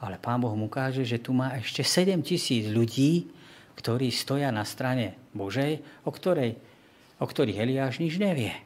Ale 0.00 0.16
Pán 0.16 0.40
Boh 0.40 0.56
mu 0.56 0.72
káže, 0.72 1.04
že 1.04 1.20
tu 1.20 1.36
má 1.36 1.52
ešte 1.60 1.84
7 1.84 2.24
tisíc 2.24 2.70
ľudí, 2.70 3.28
ktorí 3.76 4.08
stoja 4.08 4.48
na 4.48 4.64
strane 4.64 5.20
Božej, 5.36 5.84
o, 6.06 6.10
ktorej, 6.10 6.56
o 7.20 7.26
ktorých 7.28 7.60
Eliáš 7.62 8.00
nič 8.00 8.16
nevie. 8.16 8.56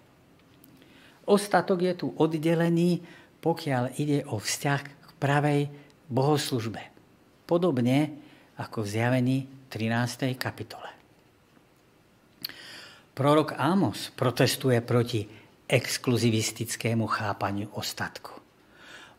Ostatok 1.27 1.83
je 1.83 1.95
tu 1.99 2.07
oddelený, 2.15 3.03
pokiaľ 3.43 3.99
ide 3.99 4.23
o 4.31 4.39
vzťah 4.39 4.81
k 4.87 5.11
pravej 5.19 5.67
bohoslužbe. 6.07 6.83
Podobne 7.51 8.15
ako 8.61 8.87
v 8.87 8.89
zjavení 8.89 9.39
13. 9.73 10.39
kapitole. 10.39 11.02
Prorok 13.13 13.57
Amos 13.61 14.09
protestuje 14.17 14.81
proti 14.81 15.29
exkluzivistickému 15.69 17.05
chápaniu 17.07 17.73
ostatku. 17.77 18.33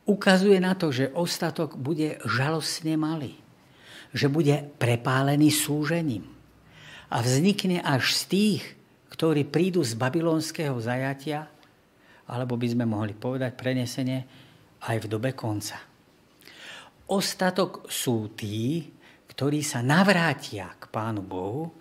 Ukazuje 0.03 0.59
na 0.59 0.75
to, 0.75 0.91
že 0.91 1.13
ostatok 1.15 1.79
bude 1.79 2.19
žalostne 2.25 2.97
malý 2.99 3.43
že 4.13 4.29
bude 4.29 4.61
prepálený 4.77 5.49
súžením. 5.49 6.29
A 7.09 7.25
vznikne 7.25 7.81
až 7.81 8.13
z 8.13 8.21
tých, 8.29 8.63
ktorí 9.09 9.49
prídu 9.49 9.81
z 9.81 9.97
babylonského 9.97 10.77
zajatia, 10.77 11.49
alebo 12.29 12.55
by 12.55 12.67
sme 12.69 12.85
mohli 12.85 13.17
povedať 13.17 13.57
prenesenie 13.57 14.19
aj 14.85 14.97
v 15.01 15.09
dobe 15.09 15.33
konca. 15.33 15.81
Ostatok 17.09 17.89
sú 17.89 18.31
tí, 18.37 18.85
ktorí 19.27 19.65
sa 19.65 19.81
navrátia 19.81 20.77
k 20.77 20.87
Pánu 20.93 21.21
Bohu 21.25 21.73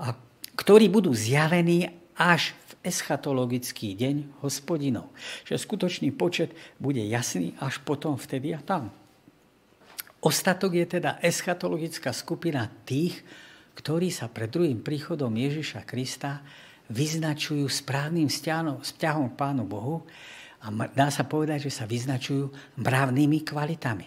a 0.00 0.12
ktorí 0.56 0.92
budú 0.92 1.16
zjavení 1.16 1.90
až 2.16 2.52
v 2.68 2.92
eschatologický 2.92 3.96
deň 3.96 4.44
hospodinov. 4.44 5.08
Že 5.48 5.56
skutočný 5.56 6.08
počet 6.12 6.52
bude 6.76 7.00
jasný 7.00 7.56
až 7.58 7.80
potom 7.80 8.20
vtedy 8.20 8.52
a 8.52 8.60
tam. 8.60 8.92
Ostatok 10.22 10.78
je 10.78 10.86
teda 10.86 11.18
eschatologická 11.18 12.14
skupina 12.14 12.70
tých, 12.86 13.26
ktorí 13.74 14.12
sa 14.14 14.30
pred 14.30 14.46
druhým 14.46 14.78
príchodom 14.84 15.34
Ježiša 15.34 15.82
Krista 15.82 16.44
vyznačujú 16.92 17.66
správnym 17.66 18.28
vzťahom, 18.28 19.32
k 19.32 19.34
Pánu 19.34 19.64
Bohu 19.66 20.06
a 20.62 20.70
dá 20.94 21.10
sa 21.10 21.26
povedať, 21.26 21.66
že 21.66 21.72
sa 21.74 21.88
vyznačujú 21.88 22.52
mravnými 22.78 23.42
kvalitami. 23.42 24.06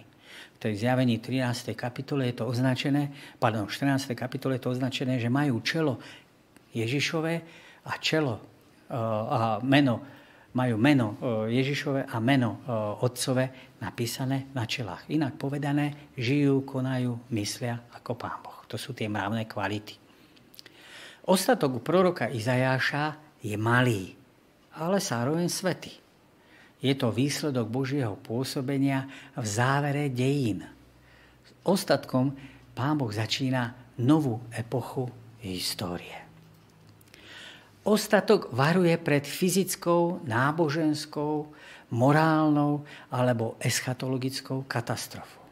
Tej 0.56 0.88
zjavení 0.88 1.20
13. 1.20 1.76
kapitole 1.76 2.32
je 2.32 2.40
to 2.40 2.48
označené, 2.48 3.12
pardon, 3.38 3.68
v 3.68 3.76
14. 3.76 4.16
kapitole 4.16 4.56
je 4.56 4.64
to 4.64 4.72
označené, 4.72 5.20
že 5.20 5.28
majú 5.28 5.60
čelo 5.60 6.00
Ježišové 6.76 7.34
a 7.88 7.94
čelo 7.98 8.56
a 8.92 9.64
meno 9.66 10.04
majú 10.56 10.80
meno 10.80 11.20
e, 11.20 11.52
Ježišove 11.60 12.08
a 12.08 12.18
meno 12.24 12.64
e, 12.64 12.72
Otcove 13.04 13.76
napísané 13.84 14.56
na 14.56 14.64
čelách. 14.64 15.04
Inak 15.12 15.36
povedané, 15.36 16.16
žijú, 16.16 16.64
konajú, 16.64 17.28
myslia 17.36 17.84
ako 17.92 18.16
Pán 18.16 18.40
Boh. 18.40 18.64
To 18.72 18.80
sú 18.80 18.96
tie 18.96 19.12
mravné 19.12 19.52
kvality. 19.52 20.00
Ostatok 21.28 21.72
u 21.78 21.82
proroka 21.84 22.32
Izajáša 22.32 23.20
je 23.44 23.56
malý, 23.60 24.16
ale 24.80 25.04
zároveň 25.04 25.52
svetý. 25.52 25.92
Je 26.80 26.94
to 26.96 27.12
výsledok 27.12 27.68
Božieho 27.68 28.16
pôsobenia 28.16 29.10
v 29.36 29.44
závere 29.46 30.08
dejín. 30.08 30.64
S 31.44 31.52
ostatkom 31.68 32.32
Pán 32.72 32.96
Boh 32.96 33.12
začína 33.12 33.76
novú 34.00 34.40
epochu 34.56 35.10
histórie. 35.44 36.25
Ostatok 37.86 38.50
varuje 38.50 38.98
pred 38.98 39.22
fyzickou, 39.22 40.26
náboženskou, 40.26 41.54
morálnou 41.94 42.82
alebo 43.14 43.54
eschatologickou 43.62 44.66
katastrofou. 44.66 45.46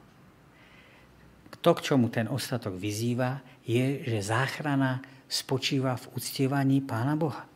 To, 1.63 1.71
k 1.71 1.79
čomu 1.79 2.11
ten 2.11 2.27
ostatok 2.27 2.75
vyzýva, 2.75 3.39
je, 3.63 4.03
že 4.03 4.19
záchrana 4.19 4.99
spočíva 5.31 5.95
v 5.95 6.19
uctievaní 6.19 6.83
Pána 6.83 7.15
Boha. 7.15 7.47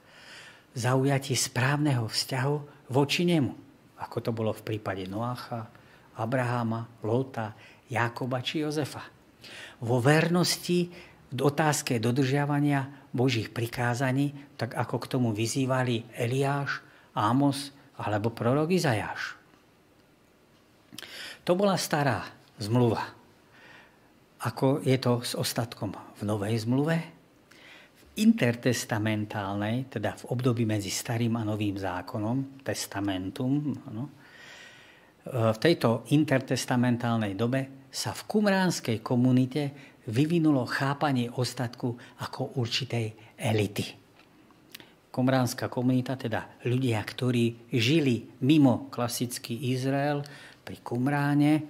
Zaujatí 0.71 1.35
správneho 1.35 2.07
vzťahu 2.07 2.87
voči 2.87 3.27
nemu, 3.27 3.51
ako 3.99 4.17
to 4.23 4.31
bolo 4.31 4.55
v 4.55 4.63
prípade 4.63 5.03
Noácha, 5.11 5.67
Abraháma, 6.15 6.87
Lóta, 7.03 7.51
Jakoba 7.91 8.39
či 8.39 8.63
Jozefa. 8.63 9.03
Vo 9.83 9.99
vernosti 9.99 10.87
v 11.27 11.39
otázke 11.43 11.99
dodržiavania 11.99 13.06
Božích 13.17 13.49
prikázaní, 13.49 14.53
tak 14.53 14.77
ako 14.77 15.01
k 15.01 15.09
tomu 15.17 15.33
vyzývali 15.33 16.05
Eliáš, 16.13 16.85
Ámos 17.17 17.73
alebo 17.97 18.29
prorok 18.29 18.69
Izajáš. 18.69 19.33
To 21.41 21.57
bola 21.57 21.73
stará 21.73 22.21
zmluva. 22.61 23.01
Ako 24.45 24.85
je 24.85 24.93
to 25.01 25.25
s 25.25 25.33
ostatkom 25.33 25.97
v 25.97 26.21
Novej 26.21 26.61
zmluve? 26.61 26.95
V 27.97 28.01
intertestamentálnej, 28.21 29.89
teda 29.89 30.13
v 30.21 30.23
období 30.29 30.69
medzi 30.69 30.93
starým 30.93 31.33
a 31.41 31.47
novým 31.47 31.73
zákonom, 31.73 32.61
testamentum, 32.61 33.73
no, 33.89 34.03
v 35.27 35.57
tejto 35.59 36.07
intertestamentálnej 36.13 37.35
dobe 37.35 37.89
sa 37.91 38.13
v 38.15 38.21
kumránskej 38.29 39.03
komunite 39.03 39.95
vyvinulo 40.07 40.63
chápanie 40.67 41.27
ostatku 41.27 41.95
ako 42.23 42.59
určitej 42.59 43.35
elity. 43.35 43.85
Komránska 45.11 45.65
komunita, 45.67 46.13
teda 46.13 46.61
ľudia, 46.69 47.01
ktorí 47.01 47.73
žili 47.73 48.37
mimo 48.45 48.87
klasický 48.93 49.73
Izrael 49.73 50.21
pri 50.61 50.77
Kumráne, 50.85 51.65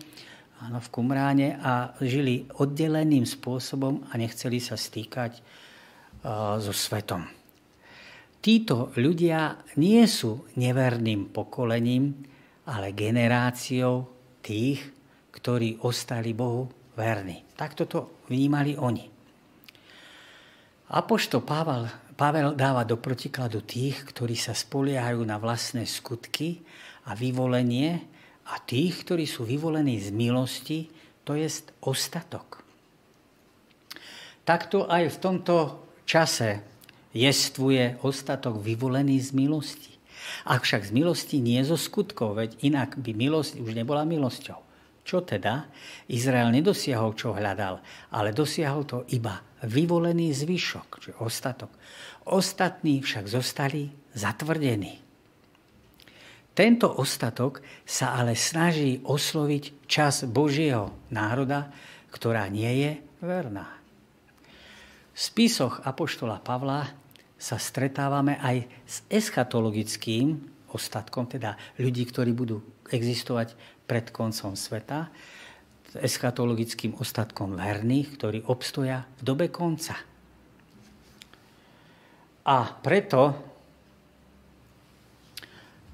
áno, 0.67 0.83
v 0.83 0.91
Kumráne 0.91 1.55
a 1.63 1.95
žili 2.03 2.43
oddeleným 2.59 3.23
spôsobom 3.23 4.03
a 4.11 4.19
nechceli 4.19 4.59
sa 4.59 4.75
stýkať 4.75 5.39
uh, 5.39 6.59
so 6.59 6.75
svetom. 6.75 7.23
Títo 8.43 8.91
ľudia 8.99 9.63
nie 9.79 10.03
sú 10.05 10.51
neverným 10.59 11.31
pokolením, 11.31 12.13
ale 12.67 12.91
generáciou 12.91 14.11
tých, 14.43 14.83
ktorí 15.31 15.87
ostali 15.87 16.35
Bohu 16.35 16.67
verní. 16.97 17.45
Takto 17.53 17.85
to 17.85 17.99
vnímali 18.25 18.73
oni. 18.73 19.05
Apoštol 20.87 21.45
Pavel, 21.45 21.85
Pavel 22.17 22.57
dáva 22.57 22.81
do 22.81 22.97
protikladu 22.97 23.61
tých, 23.61 24.01
ktorí 24.09 24.33
sa 24.33 24.57
spoliehajú 24.57 25.21
na 25.21 25.37
vlastné 25.37 25.85
skutky 25.85 26.65
a 27.05 27.13
vyvolenie 27.13 28.01
a 28.49 28.57
tých, 28.63 29.05
ktorí 29.05 29.29
sú 29.29 29.45
vyvolení 29.45 30.01
z 30.01 30.09
milosti, 30.09 30.89
to 31.21 31.37
je 31.37 31.45
ostatok. 31.85 32.63
Takto 34.47 34.87
aj 34.87 35.11
v 35.11 35.17
tomto 35.19 35.55
čase 36.07 36.63
jestvuje 37.11 37.99
ostatok 38.01 38.63
vyvolený 38.63 39.19
z 39.19 39.35
milosti. 39.35 39.93
Avšak 40.47 40.87
z 40.87 40.91
milosti 40.95 41.37
nie 41.43 41.59
zo 41.67 41.75
skutkov, 41.75 42.39
veď 42.39 42.63
inak 42.63 42.95
by 42.95 43.11
milosť 43.11 43.59
už 43.59 43.75
nebola 43.75 44.07
milosťou. 44.07 44.66
Čo 45.07 45.23
teda? 45.23 45.71
Izrael 46.11 46.51
nedosiahol, 46.51 47.15
čo 47.15 47.31
hľadal, 47.31 47.79
ale 48.11 48.35
dosiahol 48.35 48.83
to 48.83 49.07
iba 49.15 49.39
vyvolený 49.63 50.35
zvyšok, 50.35 50.87
čiže 50.99 51.23
ostatok. 51.23 51.71
Ostatní 52.27 52.99
však 52.99 53.23
zostali 53.31 53.87
zatvrdení. 54.11 54.99
Tento 56.51 56.91
ostatok 56.91 57.63
sa 57.87 58.19
ale 58.19 58.35
snaží 58.35 58.99
osloviť 58.99 59.87
čas 59.87 60.27
Božieho 60.27 60.91
národa, 61.07 61.71
ktorá 62.11 62.51
nie 62.51 62.83
je 62.83 62.91
verná. 63.23 63.79
V 65.15 65.19
spisoch 65.21 65.87
Apoštola 65.87 66.43
Pavla 66.43 66.83
sa 67.39 67.55
stretávame 67.55 68.41
aj 68.43 68.67
s 68.83 68.95
eschatologickým 69.07 70.35
ostatkom, 70.73 71.29
teda 71.29 71.55
ľudí, 71.79 72.03
ktorí 72.09 72.33
budú 72.35 72.59
existovať 72.89 73.53
pred 73.87 74.11
koncom 74.11 74.53
sveta, 74.53 75.09
eschatologickým 75.95 76.99
ostatkom 76.99 77.55
verných, 77.55 78.19
ktorí 78.19 78.39
obstoja 78.51 79.07
v 79.17 79.21
dobe 79.23 79.47
konca. 79.47 79.95
A 82.47 82.57
preto 82.79 83.33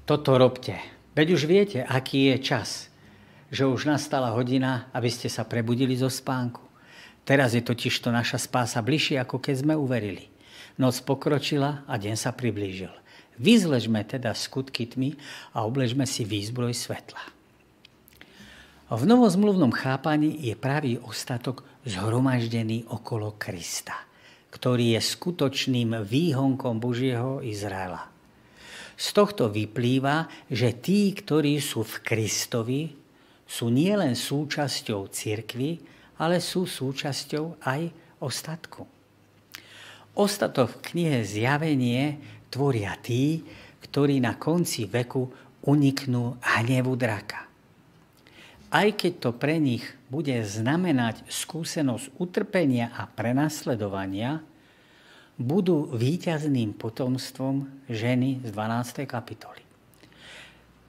toto 0.04 0.36
robte. 0.36 0.76
Veď 1.16 1.26
už 1.32 1.42
viete, 1.48 1.80
aký 1.80 2.34
je 2.34 2.36
čas, 2.42 2.92
že 3.48 3.64
už 3.64 3.88
nastala 3.88 4.34
hodina, 4.34 4.90
aby 4.92 5.08
ste 5.08 5.30
sa 5.30 5.46
prebudili 5.46 5.94
zo 5.94 6.10
spánku. 6.10 6.60
Teraz 7.24 7.56
je 7.56 7.64
totiž 7.64 8.04
to 8.04 8.12
naša 8.12 8.36
spása 8.36 8.84
bližšie, 8.84 9.16
ako 9.16 9.40
keď 9.40 9.64
sme 9.64 9.74
uverili. 9.78 10.28
Noc 10.76 11.00
pokročila 11.06 11.86
a 11.88 11.94
deň 11.96 12.14
sa 12.18 12.36
priblížil. 12.36 12.92
Vyzležme 13.40 14.04
teda 14.06 14.36
skutky 14.36 14.86
tmy 14.86 15.16
a 15.56 15.66
obležme 15.66 16.04
si 16.06 16.22
výzbroj 16.22 16.74
svetla. 16.76 17.33
V 18.94 19.10
novozmluvnom 19.10 19.74
chápaní 19.74 20.38
je 20.38 20.54
pravý 20.54 21.02
ostatok 21.02 21.66
zhromaždený 21.82 22.86
okolo 22.94 23.34
Krista, 23.34 24.06
ktorý 24.54 24.94
je 24.94 25.00
skutočným 25.02 25.98
výhonkom 26.06 26.78
Božieho 26.78 27.42
Izraela. 27.42 28.06
Z 28.94 29.06
tohto 29.18 29.50
vyplýva, 29.50 30.30
že 30.46 30.78
tí, 30.78 31.10
ktorí 31.10 31.58
sú 31.58 31.82
v 31.82 32.06
Kristovi, 32.06 32.82
sú 33.42 33.66
nielen 33.66 34.14
súčasťou 34.14 35.10
cirkvy, 35.10 35.82
ale 36.22 36.38
sú 36.38 36.62
súčasťou 36.62 37.66
aj 37.66 37.90
o 38.22 38.30
statku. 38.30 38.86
Ostatok 40.14 40.70
v 40.70 40.82
knihe 40.94 41.18
Zjavenie 41.26 42.22
tvoria 42.46 42.94
tí, 43.02 43.42
ktorí 43.82 44.22
na 44.22 44.38
konci 44.38 44.86
veku 44.86 45.26
uniknú 45.66 46.38
hnevu 46.38 46.94
draka. 46.94 47.53
Aj 48.74 48.90
keď 48.90 49.12
to 49.22 49.30
pre 49.30 49.62
nich 49.62 49.86
bude 50.10 50.34
znamenať 50.42 51.22
skúsenosť 51.30 52.18
utrpenia 52.18 52.90
a 52.90 53.06
prenasledovania, 53.06 54.42
budú 55.38 55.94
víťazným 55.94 56.74
potomstvom 56.74 57.70
ženy 57.86 58.42
z 58.42 58.50
12. 58.50 59.06
kapitoly. 59.06 59.62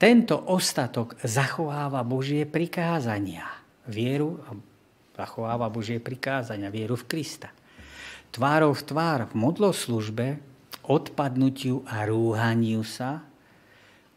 Tento 0.02 0.34
ostatok 0.50 1.14
zachováva 1.22 2.02
Božie 2.02 2.42
prikázania, 2.42 3.46
vieru 3.86 4.42
zachováva 5.14 5.70
Božie 5.70 6.02
prikázania, 6.02 6.74
vieru 6.74 6.98
v 6.98 7.06
Krista. 7.06 7.54
Tvárov 8.34 8.74
v 8.76 8.82
tvár 8.82 9.20
v 9.30 9.34
modloslužbe, 9.38 10.42
odpadnutiu 10.90 11.86
a 11.86 12.02
rúhaniu 12.02 12.82
sa 12.82 13.22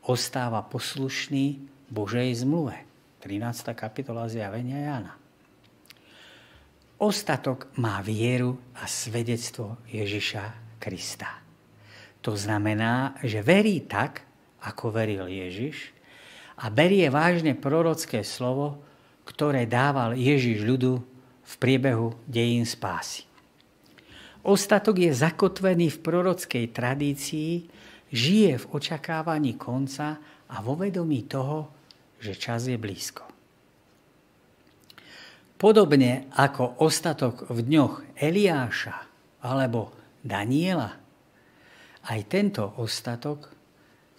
ostáva 0.10 0.66
poslušný 0.66 1.62
Božej 1.94 2.42
zmluve. 2.42 2.89
13. 3.20 3.76
kapitola 3.76 4.32
zjavenia 4.32 4.80
Jana. 4.80 5.14
Ostatok 7.04 7.68
má 7.76 8.00
vieru 8.00 8.56
a 8.80 8.88
svedectvo 8.88 9.76
Ježiša 9.92 10.76
Krista. 10.80 11.44
To 12.24 12.40
znamená, 12.40 13.20
že 13.20 13.44
verí 13.44 13.84
tak, 13.84 14.24
ako 14.64 14.96
veril 14.96 15.28
Ježiš 15.28 15.92
a 16.64 16.72
berie 16.72 17.12
vážne 17.12 17.60
prorocké 17.60 18.24
slovo, 18.24 18.80
ktoré 19.28 19.68
dával 19.68 20.16
Ježiš 20.16 20.64
ľudu 20.64 21.04
v 21.44 21.54
priebehu 21.60 22.16
dejín 22.24 22.64
spásy. 22.64 23.28
Ostatok 24.48 24.96
je 24.96 25.12
zakotvený 25.12 25.92
v 25.92 26.00
prorockej 26.00 26.72
tradícii, 26.72 27.68
žije 28.16 28.64
v 28.64 28.66
očakávaní 28.72 29.60
konca 29.60 30.24
a 30.48 30.56
vo 30.64 30.80
vedomí 30.80 31.28
toho, 31.28 31.79
že 32.20 32.36
čas 32.36 32.68
je 32.68 32.76
blízko. 32.76 33.26
Podobne 35.60 36.32
ako 36.40 36.80
ostatok 36.80 37.52
v 37.52 37.60
dňoch 37.68 38.16
Eliáša 38.16 38.96
alebo 39.44 39.92
Daniela, 40.24 40.96
aj 42.08 42.20
tento 42.32 42.64
ostatok, 42.80 43.52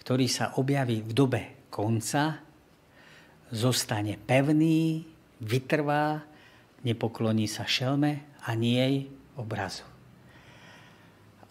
ktorý 0.05 0.25
sa 0.29 0.53
objaví 0.57 1.01
v 1.01 1.11
dobe 1.13 1.41
konca, 1.73 2.41
zostane 3.49 4.17
pevný, 4.21 5.05
vytrvá, 5.41 6.21
nepokloní 6.85 7.49
sa 7.49 7.65
šelme 7.65 8.41
ani 8.45 8.69
jej 8.77 8.95
obrazu. 9.37 9.85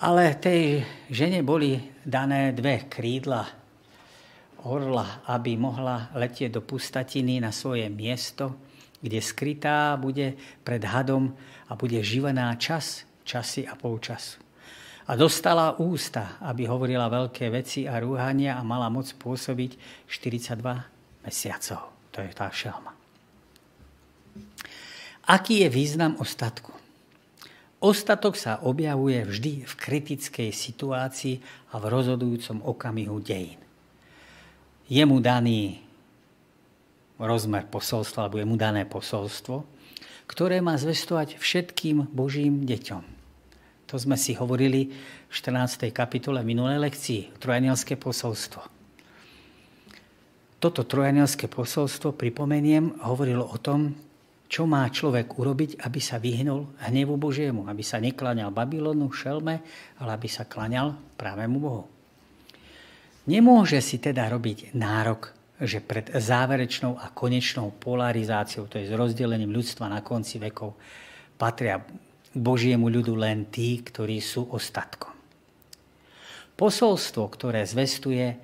Ale 0.00 0.38
tej 0.38 0.80
žene 1.12 1.44
boli 1.44 1.76
dané 2.06 2.56
dve 2.56 2.88
krídla 2.88 3.59
orla, 4.64 5.24
aby 5.28 5.56
mohla 5.56 6.12
letieť 6.12 6.58
do 6.58 6.62
pustatiny 6.64 7.40
na 7.40 7.54
svoje 7.54 7.88
miesto, 7.88 8.56
kde 9.00 9.20
skrytá 9.20 9.96
bude 9.96 10.36
pred 10.60 10.82
hadom 10.84 11.32
a 11.68 11.76
bude 11.76 12.00
živená 12.04 12.52
čas, 12.60 13.08
časy 13.24 13.64
a 13.64 13.76
pol 13.76 13.96
času. 13.96 14.40
A 15.10 15.18
dostala 15.18 15.74
ústa, 15.80 16.38
aby 16.44 16.70
hovorila 16.70 17.10
veľké 17.10 17.50
veci 17.50 17.88
a 17.88 17.98
rúhania 17.98 18.54
a 18.54 18.62
mala 18.62 18.86
moc 18.92 19.10
pôsobiť 19.16 20.04
42 20.06 21.26
mesiacov. 21.26 21.80
To 22.14 22.18
je 22.22 22.30
tá 22.30 22.46
šelma. 22.52 22.92
Aký 25.30 25.62
je 25.62 25.68
význam 25.70 26.18
ostatku? 26.18 26.74
Ostatok 27.80 28.36
sa 28.36 28.60
objavuje 28.60 29.24
vždy 29.24 29.64
v 29.64 29.72
kritickej 29.72 30.52
situácii 30.52 31.40
a 31.72 31.80
v 31.80 31.84
rozhodujúcom 31.88 32.60
okamihu 32.66 33.18
dejín. 33.24 33.69
Je 34.90 35.06
mu 35.06 35.22
daný 35.22 35.78
rozmer 37.14 37.62
posolstva, 37.70 38.26
alebo 38.26 38.42
je 38.42 38.48
mu 38.48 38.58
dané 38.58 38.82
posolstvo, 38.82 39.62
ktoré 40.26 40.58
má 40.58 40.74
zvestovať 40.74 41.38
všetkým 41.38 42.10
Božím 42.10 42.66
deťom. 42.66 43.02
To 43.86 43.94
sme 43.94 44.18
si 44.18 44.34
hovorili 44.34 44.90
v 45.30 45.32
14. 45.34 45.94
kapitole 45.94 46.42
minulej 46.42 46.82
lekcii, 46.82 47.38
trojanielské 47.38 47.94
posolstvo. 47.94 48.66
Toto 50.58 50.82
trojanielské 50.82 51.46
posolstvo, 51.46 52.18
pripomeniem, 52.18 53.06
hovorilo 53.06 53.46
o 53.46 53.58
tom, 53.62 53.94
čo 54.50 54.66
má 54.66 54.82
človek 54.90 55.38
urobiť, 55.38 55.86
aby 55.86 56.00
sa 56.02 56.18
vyhnul 56.18 56.66
hnevu 56.90 57.14
Božiemu, 57.14 57.70
aby 57.70 57.86
sa 57.86 58.02
neklaňal 58.02 58.50
Babylonu, 58.50 59.06
šelme, 59.14 59.62
ale 60.02 60.10
aby 60.10 60.26
sa 60.26 60.50
klaňal 60.50 60.98
pravému 61.14 61.58
Bohu. 61.62 61.99
Nemôže 63.30 63.78
si 63.78 64.02
teda 64.02 64.26
robiť 64.26 64.74
nárok 64.74 65.38
že 65.60 65.84
pred 65.84 66.08
záverečnou 66.08 66.96
a 66.96 67.12
konečnou 67.12 67.76
polarizáciou, 67.76 68.64
to 68.64 68.80
je 68.80 68.88
s 68.88 68.96
rozdelením 68.96 69.52
ľudstva 69.52 69.92
na 69.92 70.00
konci 70.00 70.40
vekov, 70.40 70.72
patria 71.36 71.84
Božiemu 72.32 72.88
ľudu 72.88 73.12
len 73.12 73.44
tí, 73.52 73.84
ktorí 73.84 74.24
sú 74.24 74.48
ostatkom. 74.48 75.12
Posolstvo, 76.56 77.28
ktoré 77.28 77.64
zvestuje 77.68 78.40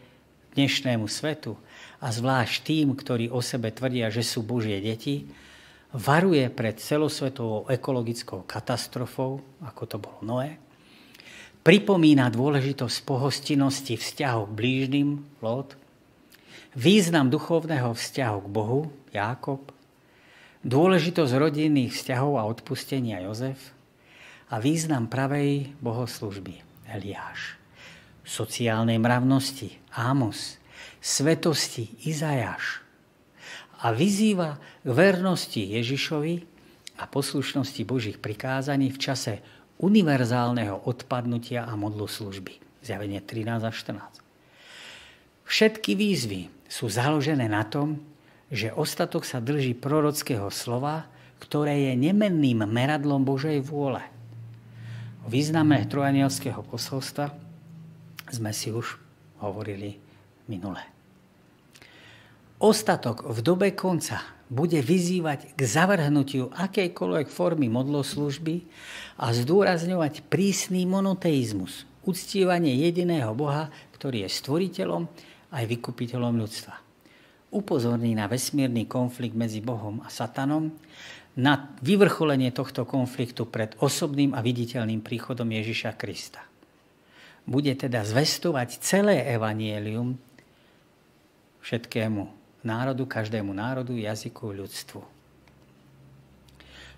dnešnému 0.56 1.08
svetu 1.08 1.56
a 2.00 2.12
zvlášť 2.12 2.56
tým, 2.64 2.92
ktorí 2.92 3.32
o 3.32 3.40
sebe 3.40 3.72
tvrdia, 3.72 4.12
že 4.12 4.24
sú 4.24 4.44
Božie 4.44 4.80
deti, 4.80 5.24
varuje 5.96 6.48
pred 6.52 6.76
celosvetovou 6.76 7.68
ekologickou 7.72 8.44
katastrofou, 8.44 9.40
ako 9.64 9.82
to 9.88 9.96
bolo 9.96 10.20
Noé, 10.20 10.60
pripomína 11.66 12.30
dôležitosť 12.30 13.02
pohostinnosti 13.02 13.98
vzťahov 13.98 14.54
k 14.54 14.56
blížnym, 14.56 15.08
Lot, 15.42 15.74
význam 16.78 17.26
duchovného 17.26 17.90
vzťahu 17.90 18.38
k 18.38 18.48
Bohu, 18.54 18.86
Jákob, 19.10 19.74
dôležitosť 20.62 21.32
rodinných 21.34 21.90
vzťahov 21.90 22.38
a 22.38 22.46
odpustenia 22.46 23.18
Jozef. 23.26 23.74
A 24.46 24.62
význam 24.62 25.10
pravej 25.10 25.74
bohoslužby 25.82 26.62
Eliáš, 26.86 27.58
sociálnej 28.22 29.02
mravnosti 29.02 29.74
Ámos, 29.90 30.62
svetosti 31.02 31.90
Izajáš. 32.06 32.86
A 33.82 33.90
vyzýva 33.90 34.62
k 34.86 34.88
vernosti 34.94 35.66
Ježišovi 35.66 36.46
a 37.02 37.10
poslušnosti 37.10 37.82
Božích 37.82 38.22
prikázaní 38.22 38.94
v 38.94 39.02
čase 39.02 39.42
univerzálneho 39.80 40.88
odpadnutia 40.88 41.68
a 41.68 41.72
modlu 41.76 42.08
služby. 42.08 42.58
Zjavenie 42.80 43.20
13 43.20 43.66
a 43.66 43.72
14. 43.72 44.22
Všetky 45.46 45.94
výzvy 45.94 46.50
sú 46.66 46.90
založené 46.90 47.46
na 47.46 47.62
tom, 47.62 48.02
že 48.50 48.74
ostatok 48.74 49.26
sa 49.26 49.42
drží 49.42 49.74
prorockého 49.74 50.50
slova, 50.50 51.06
ktoré 51.42 51.90
je 51.90 51.92
nemenným 51.98 52.64
meradlom 52.66 53.22
Božej 53.26 53.58
vôle. 53.62 54.02
O 55.26 55.30
význame 55.30 55.82
trojanielského 55.86 56.62
posolstva 56.62 57.34
sme 58.30 58.50
si 58.54 58.70
už 58.70 58.98
hovorili 59.42 59.98
minule. 60.46 60.95
Ostatok 62.56 63.28
v 63.28 63.38
dobe 63.44 63.76
konca 63.76 64.24
bude 64.48 64.80
vyzývať 64.80 65.52
k 65.52 65.60
zavrhnutiu 65.60 66.48
akejkoľvek 66.56 67.28
formy 67.28 67.68
modloslužby 67.68 68.64
a 69.20 69.28
zdôrazňovať 69.36 70.24
prísny 70.32 70.88
monoteizmus, 70.88 71.84
uctievanie 72.08 72.72
jediného 72.80 73.36
Boha, 73.36 73.68
ktorý 73.98 74.24
je 74.24 74.30
stvoriteľom 74.40 75.04
aj 75.52 75.64
vykupiteľom 75.68 76.32
ľudstva. 76.40 76.74
Upozorní 77.52 78.16
na 78.16 78.24
vesmírny 78.24 78.88
konflikt 78.88 79.36
medzi 79.36 79.60
Bohom 79.60 80.00
a 80.00 80.08
Satanom, 80.08 80.72
na 81.36 81.76
vyvrcholenie 81.84 82.56
tohto 82.56 82.88
konfliktu 82.88 83.44
pred 83.44 83.76
osobným 83.84 84.32
a 84.32 84.40
viditeľným 84.40 85.04
príchodom 85.04 85.52
Ježiša 85.52 85.92
Krista. 86.00 86.40
Bude 87.44 87.76
teda 87.76 88.00
zvestovať 88.00 88.80
celé 88.80 89.28
evanielium 89.28 90.16
všetkému 91.60 92.35
národu, 92.66 93.06
každému 93.06 93.54
národu, 93.54 93.94
jazyku, 93.94 94.50
ľudstvu. 94.50 95.00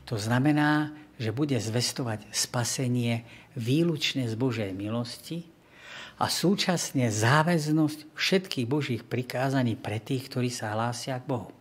To 0.09 0.17
znamená, 0.17 0.97
že 1.21 1.37
bude 1.37 1.61
zvestovať 1.61 2.25
spasenie 2.33 3.29
výlučne 3.53 4.25
z 4.25 4.35
Božej 4.35 4.73
milosti, 4.73 5.45
a 6.19 6.27
súčasne 6.27 7.15
záväznosť 7.15 8.11
všetkých 8.19 8.67
Božích 8.67 9.03
prikázaní 9.07 9.79
pre 9.79 10.03
tých, 10.03 10.27
ktorí 10.27 10.51
sa 10.51 10.75
hlásia 10.75 11.15
k 11.23 11.31
Bohu. 11.31 11.55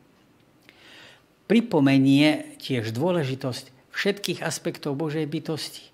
Pripomenie 1.45 2.57
tiež 2.57 2.89
dôležitosť 2.91 3.93
všetkých 3.93 4.41
aspektov 4.41 4.97
Božej 4.97 5.29
bytosti, 5.29 5.93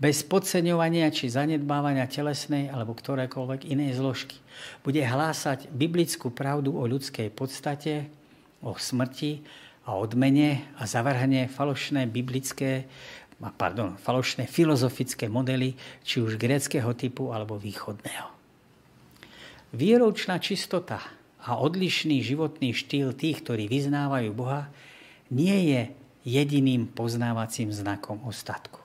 bez 0.00 0.24
podceňovania 0.24 1.12
či 1.12 1.28
zanedbávania 1.28 2.08
telesnej 2.08 2.72
alebo 2.72 2.96
ktorékoľvek 2.96 3.68
inej 3.68 4.00
zložky. 4.00 4.36
Bude 4.84 5.04
hlásať 5.04 5.68
biblickú 5.72 6.32
pravdu 6.32 6.76
o 6.76 6.84
ľudskej 6.88 7.28
podstate, 7.32 8.08
o 8.60 8.76
smrti 8.76 9.44
a 9.88 9.96
odmene 9.96 10.68
a 10.76 10.84
zavrhne 10.84 11.48
falošné 11.48 12.08
biblické 12.08 12.88
pardon, 13.48 13.96
falošné 13.96 14.44
filozofické 14.44 15.24
modely, 15.32 15.72
či 16.04 16.20
už 16.20 16.36
gréckého 16.36 16.92
typu 16.92 17.32
alebo 17.32 17.56
východného. 17.56 18.28
Výročná 19.72 20.36
čistota 20.36 21.00
a 21.40 21.56
odlišný 21.56 22.20
životný 22.20 22.76
štýl 22.76 23.16
tých, 23.16 23.40
ktorí 23.40 23.64
vyznávajú 23.64 24.28
Boha, 24.36 24.68
nie 25.32 25.72
je 25.72 25.80
jediným 26.26 26.90
poznávacím 26.92 27.72
znakom 27.72 28.20
ostatku. 28.28 28.79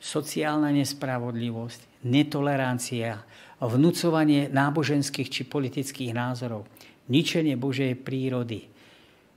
Sociálna 0.00 0.72
nespravodlivosť, 0.72 2.08
netolerancia, 2.08 3.20
vnúcovanie 3.60 4.48
náboženských 4.48 5.28
či 5.28 5.42
politických 5.44 6.16
názorov, 6.16 6.64
ničenie 7.12 7.60
Božej 7.60 7.92
prírody, 8.00 8.64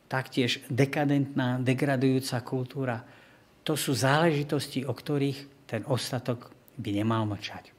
taktiež 0.08 0.64
dekadentná, 0.72 1.60
degradujúca 1.60 2.40
kultúra, 2.48 3.04
to 3.68 3.76
sú 3.76 3.92
záležitosti, 3.92 4.88
o 4.88 4.96
ktorých 4.96 5.68
ten 5.68 5.84
ostatok 5.84 6.54
by 6.80 6.90
nemal 6.96 7.28
mlčať. 7.28 7.74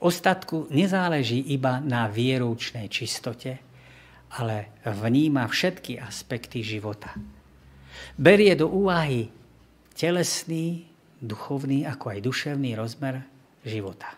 Ostatku 0.00 0.68
nezáleží 0.72 1.52
iba 1.52 1.78
na 1.80 2.08
vieroučnej 2.08 2.88
čistote, 2.88 3.60
ale 4.40 4.80
vníma 4.84 5.44
všetky 5.48 6.00
aspekty 6.00 6.64
života. 6.64 7.12
Berie 8.16 8.56
do 8.56 8.72
úvahy 8.72 9.28
telesný, 9.92 10.89
duchovný, 11.20 11.84
ako 11.84 12.16
aj 12.16 12.24
duševný 12.24 12.74
rozmer 12.74 13.22
života. 13.62 14.08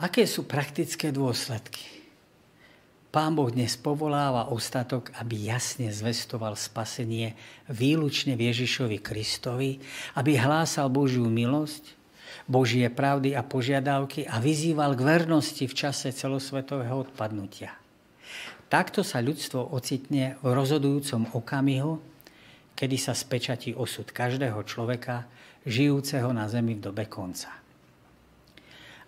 Aké 0.00 0.24
sú 0.24 0.48
praktické 0.48 1.12
dôsledky? 1.12 2.00
Pán 3.10 3.34
Boh 3.34 3.50
dnes 3.50 3.74
povoláva 3.74 4.54
ostatok, 4.54 5.10
aby 5.18 5.50
jasne 5.50 5.90
zvestoval 5.90 6.54
spasenie 6.54 7.34
výlučne 7.66 8.38
Ježišovi 8.38 9.02
Kristovi, 9.02 9.82
aby 10.14 10.38
hlásal 10.38 10.86
Božiu 10.88 11.26
milosť, 11.26 11.98
Božie 12.46 12.86
pravdy 12.86 13.34
a 13.34 13.42
požiadavky 13.42 14.30
a 14.30 14.38
vyzýval 14.38 14.94
k 14.94 15.02
vernosti 15.02 15.66
v 15.66 15.74
čase 15.74 16.14
celosvetového 16.14 17.10
odpadnutia. 17.10 17.74
Takto 18.70 19.02
sa 19.02 19.18
ľudstvo 19.18 19.74
ocitne 19.74 20.38
v 20.46 20.54
rozhodujúcom 20.54 21.34
okamihu, 21.34 21.98
kedy 22.80 22.96
sa 22.96 23.12
spečatí 23.12 23.76
osud 23.76 24.08
každého 24.08 24.64
človeka, 24.64 25.28
žijúceho 25.68 26.32
na 26.32 26.48
zemi 26.48 26.80
v 26.80 26.88
dobe 26.88 27.04
konca. 27.04 27.52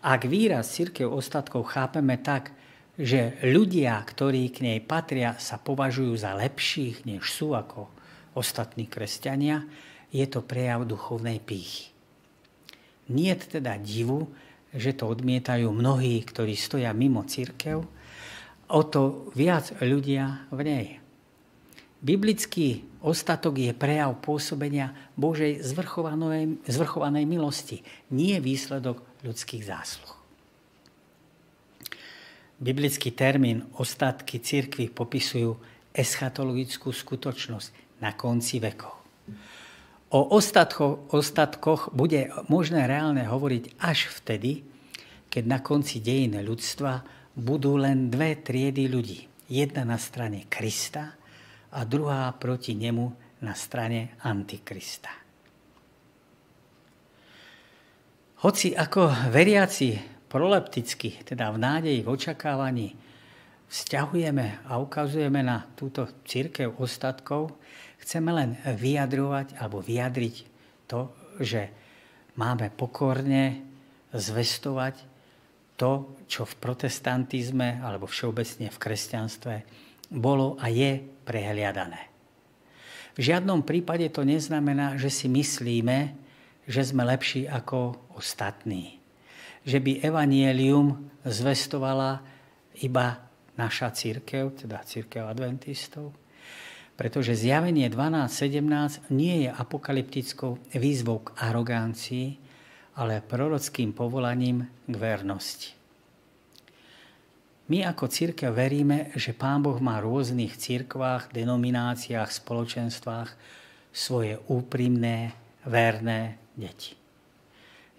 Ak 0.04 0.28
výraz 0.28 0.76
církev 0.76 1.08
ostatkov 1.08 1.72
chápeme 1.72 2.20
tak, 2.20 2.52
že 3.00 3.40
ľudia, 3.40 3.96
ktorí 4.04 4.52
k 4.52 4.68
nej 4.68 4.78
patria, 4.84 5.40
sa 5.40 5.56
považujú 5.56 6.12
za 6.20 6.36
lepších, 6.36 7.08
než 7.08 7.24
sú 7.32 7.56
ako 7.56 7.88
ostatní 8.36 8.84
kresťania, 8.84 9.64
je 10.12 10.28
to 10.28 10.44
prejav 10.44 10.84
duchovnej 10.84 11.40
pýchy. 11.40 11.88
Nie 13.08 13.40
teda 13.40 13.80
divu, 13.80 14.28
že 14.76 14.92
to 14.92 15.08
odmietajú 15.08 15.72
mnohí, 15.72 16.20
ktorí 16.20 16.52
stoja 16.52 16.92
mimo 16.92 17.24
církev, 17.24 17.80
o 18.68 18.80
to 18.84 19.32
viac 19.32 19.72
ľudia 19.80 20.44
v 20.52 20.60
nej. 20.60 21.01
Biblický 22.02 22.82
ostatok 22.98 23.62
je 23.62 23.70
prejav 23.70 24.18
pôsobenia 24.18 24.90
Božej 25.14 25.62
zvrchovanej, 25.62 26.58
zvrchovanej 26.66 27.24
milosti, 27.30 27.86
nie 28.10 28.42
výsledok 28.42 28.98
ľudských 29.22 29.62
zásluh. 29.62 30.10
Biblický 32.58 33.14
termín 33.14 33.70
ostatky 33.78 34.42
církvy 34.42 34.90
popisujú 34.90 35.54
eschatologickú 35.94 36.90
skutočnosť 36.90 38.02
na 38.02 38.18
konci 38.18 38.58
vekov. 38.58 38.98
O 40.10 40.20
ostatkoch, 40.34 41.14
ostatkoch 41.14 41.94
bude 41.94 42.34
možné 42.50 42.90
reálne 42.90 43.22
hovoriť 43.30 43.78
až 43.78 44.10
vtedy, 44.10 44.66
keď 45.30 45.44
na 45.46 45.58
konci 45.62 46.02
dejín 46.02 46.34
ľudstva 46.34 47.06
budú 47.38 47.78
len 47.78 48.10
dve 48.10 48.42
triedy 48.42 48.90
ľudí. 48.90 49.30
Jedna 49.48 49.86
na 49.86 49.96
strane 50.02 50.50
Krista 50.50 51.21
a 51.72 51.84
druhá 51.88 52.28
proti 52.36 52.76
nemu 52.76 53.12
na 53.42 53.56
strane 53.56 54.16
Antikrista. 54.22 55.10
Hoci 58.42 58.74
ako 58.74 59.30
veriaci 59.30 59.94
prolepticky, 60.26 61.22
teda 61.22 61.54
v 61.54 61.58
nádeji, 61.62 62.00
v 62.02 62.10
očakávaní, 62.10 62.88
vzťahujeme 63.70 64.66
a 64.68 64.76
ukazujeme 64.82 65.40
na 65.40 65.64
túto 65.78 66.04
církev 66.26 66.76
ostatkov, 66.76 67.54
chceme 68.02 68.34
len 68.34 68.50
vyjadrovať 68.66 69.56
alebo 69.56 69.78
vyjadriť 69.80 70.36
to, 70.90 71.08
že 71.40 71.70
máme 72.36 72.68
pokorne 72.74 73.62
zvestovať 74.12 75.00
to, 75.78 76.20
čo 76.28 76.44
v 76.44 76.54
protestantizme 76.60 77.80
alebo 77.80 78.04
všeobecne 78.10 78.68
v 78.68 78.78
kresťanstve 78.78 79.54
bolo 80.12 80.60
a 80.60 80.68
je 80.68 81.00
prehliadané. 81.24 82.12
V 83.12 83.20
žiadnom 83.32 83.64
prípade 83.64 84.08
to 84.08 84.24
neznamená, 84.24 84.96
že 84.96 85.12
si 85.12 85.28
myslíme, 85.28 86.16
že 86.64 86.82
sme 86.84 87.04
lepší 87.04 87.44
ako 87.48 88.12
ostatní. 88.16 89.00
Že 89.68 89.78
by 89.84 89.92
evanielium 90.00 91.12
zvestovala 91.24 92.24
iba 92.80 93.20
naša 93.56 93.92
církev, 93.92 94.64
teda 94.64 94.80
církev 94.80 95.28
adventistov. 95.28 96.16
Pretože 96.96 97.36
zjavenie 97.36 97.88
12.17 97.88 99.12
nie 99.12 99.48
je 99.48 99.50
apokalyptickou 99.52 100.76
výzvou 100.76 101.18
k 101.24 101.28
arogancii, 101.40 102.28
ale 102.96 103.24
prorockým 103.24 103.96
povolaním 103.96 104.68
k 104.88 104.94
vernosti. 104.96 105.81
My 107.72 107.88
ako 107.88 108.04
církev 108.04 108.52
veríme, 108.52 109.08
že 109.16 109.32
Pán 109.32 109.64
Boh 109.64 109.80
má 109.80 109.96
v 109.96 110.04
rôznych 110.04 110.60
církvách, 110.60 111.32
denomináciách, 111.32 112.28
spoločenstvách 112.28 113.32
svoje 113.88 114.36
úprimné, 114.52 115.32
verné 115.64 116.36
deti. 116.52 116.92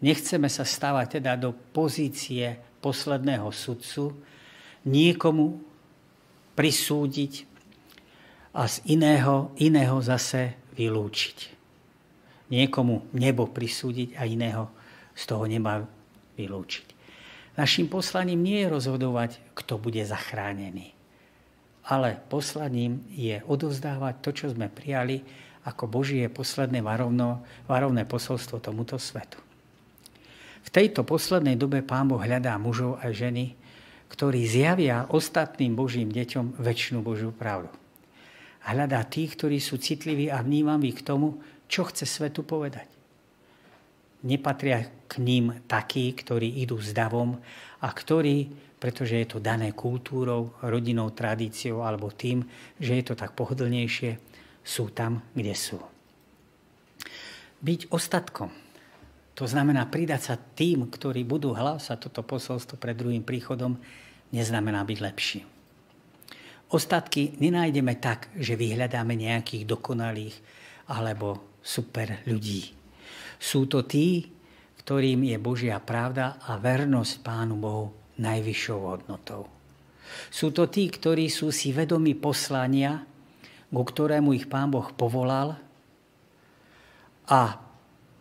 Nechceme 0.05 0.45
sa 0.45 0.61
stávať 0.61 1.17
teda 1.17 1.33
do 1.41 1.57
pozície 1.73 2.53
posledného 2.85 3.49
sudcu, 3.49 4.13
niekomu 4.85 5.57
prisúdiť 6.53 7.49
a 8.53 8.69
z 8.69 8.77
iného, 8.93 9.57
iného 9.57 9.97
zase 10.05 10.53
vylúčiť. 10.77 11.37
Niekomu 12.53 13.09
nebo 13.17 13.49
prisúdiť 13.49 14.21
a 14.21 14.29
iného 14.29 14.69
z 15.17 15.23
toho 15.25 15.49
neba 15.49 15.81
vylúčiť. 16.37 16.92
Našim 17.53 17.85
poslaním 17.85 18.41
nie 18.41 18.65
je 18.65 18.73
rozhodovať, 18.73 19.37
kto 19.53 19.77
bude 19.77 20.01
zachránený. 20.01 20.97
Ale 21.85 22.17
poslaním 22.31 23.05
je 23.13 23.45
odovzdávať 23.45 24.15
to, 24.25 24.29
čo 24.33 24.45
sme 24.49 24.73
prijali 24.73 25.21
ako 25.69 25.85
Božie 25.85 26.25
posledné 26.33 26.81
varovno, 26.81 27.45
varovné 27.69 28.09
posolstvo 28.09 28.57
tomuto 28.57 28.97
svetu. 28.97 29.37
V 30.63 30.69
tejto 30.71 31.05
poslednej 31.05 31.59
dobe 31.59 31.85
Pán 31.85 32.09
Boh 32.09 32.23
hľadá 32.23 32.57
mužov 32.57 32.97
a 33.03 33.11
ženy, 33.13 33.53
ktorí 34.09 34.47
zjavia 34.47 35.05
ostatným 35.11 35.75
Božím 35.77 36.09
deťom 36.09 36.57
väčšinu 36.57 37.05
Božiu 37.05 37.29
pravdu. 37.35 37.69
Hľadá 38.63 39.03
tých, 39.03 39.35
ktorí 39.35 39.59
sú 39.59 39.75
citliví 39.75 40.31
a 40.31 40.39
vnímaví 40.39 40.95
k 40.95 41.03
tomu, 41.03 41.43
čo 41.67 41.83
chce 41.83 42.07
svetu 42.07 42.47
povedať 42.47 42.92
nepatria 44.23 44.87
k 45.05 45.19
ním 45.19 45.61
takí, 45.67 46.15
ktorí 46.15 46.63
idú 46.63 46.79
s 46.79 46.95
davom 46.95 47.37
a 47.83 47.87
ktorí, 47.91 48.49
pretože 48.79 49.19
je 49.19 49.27
to 49.27 49.43
dané 49.43 49.75
kultúrou, 49.75 50.55
rodinou, 50.63 51.11
tradíciou 51.11 51.83
alebo 51.83 52.09
tým, 52.09 52.43
že 52.79 52.97
je 52.99 53.03
to 53.03 53.15
tak 53.19 53.35
pohodlnejšie, 53.35 54.17
sú 54.63 54.89
tam, 54.95 55.19
kde 55.35 55.53
sú. 55.53 55.79
Byť 57.63 57.91
ostatkom, 57.91 58.51
to 59.35 59.43
znamená 59.47 59.87
pridať 59.87 60.21
sa 60.23 60.35
tým, 60.39 60.87
ktorí 60.87 61.27
budú 61.27 61.51
hlásať 61.55 62.07
toto 62.07 62.23
posolstvo 62.23 62.79
pred 62.79 62.95
druhým 62.95 63.23
príchodom, 63.23 63.75
neznamená 64.31 64.83
byť 64.87 64.99
lepší. 64.99 65.39
Ostatky 66.73 67.37
nenájdeme 67.37 68.01
tak, 68.01 68.33
že 68.33 68.57
vyhľadáme 68.57 69.13
nejakých 69.13 69.67
dokonalých 69.69 70.35
alebo 70.89 71.59
super 71.61 72.23
ľudí 72.25 72.82
sú 73.43 73.67
to 73.67 73.83
tí, 73.83 74.31
ktorým 74.79 75.27
je 75.27 75.35
Božia 75.35 75.83
pravda 75.83 76.39
a 76.47 76.55
vernosť 76.55 77.19
Pánu 77.19 77.59
Bohu 77.59 77.91
najvyššou 78.15 78.79
hodnotou. 78.87 79.51
Sú 80.31 80.55
to 80.55 80.71
tí, 80.71 80.87
ktorí 80.87 81.27
sú 81.27 81.51
si 81.51 81.75
vedomi 81.75 82.15
poslania, 82.15 83.03
ku 83.67 83.83
ktorému 83.83 84.31
ich 84.31 84.47
Pán 84.47 84.71
Boh 84.71 84.87
povolal 84.95 85.59
a 87.27 87.59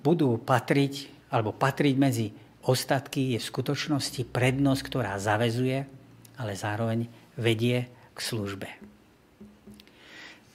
budú 0.02 0.42
patriť, 0.42 1.12
alebo 1.30 1.54
patriť 1.54 1.94
medzi 1.94 2.26
ostatky 2.66 3.36
je 3.36 3.38
v 3.38 3.48
skutočnosti 3.52 4.26
prednosť, 4.26 4.82
ktorá 4.82 5.14
zavezuje, 5.22 5.86
ale 6.34 6.52
zároveň 6.58 7.06
vedie 7.38 7.86
k 8.10 8.18
službe. 8.18 8.66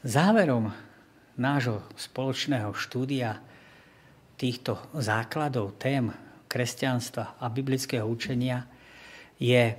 Záverom 0.03 0.73
nášho 1.37 1.85
spoločného 1.95 2.73
štúdia 2.73 3.39
týchto 4.37 4.77
základov 4.95 5.75
tém 5.81 6.13
kresťanstva 6.47 7.41
a 7.41 7.45
biblického 7.49 8.05
učenia 8.05 8.63
je 9.41 9.75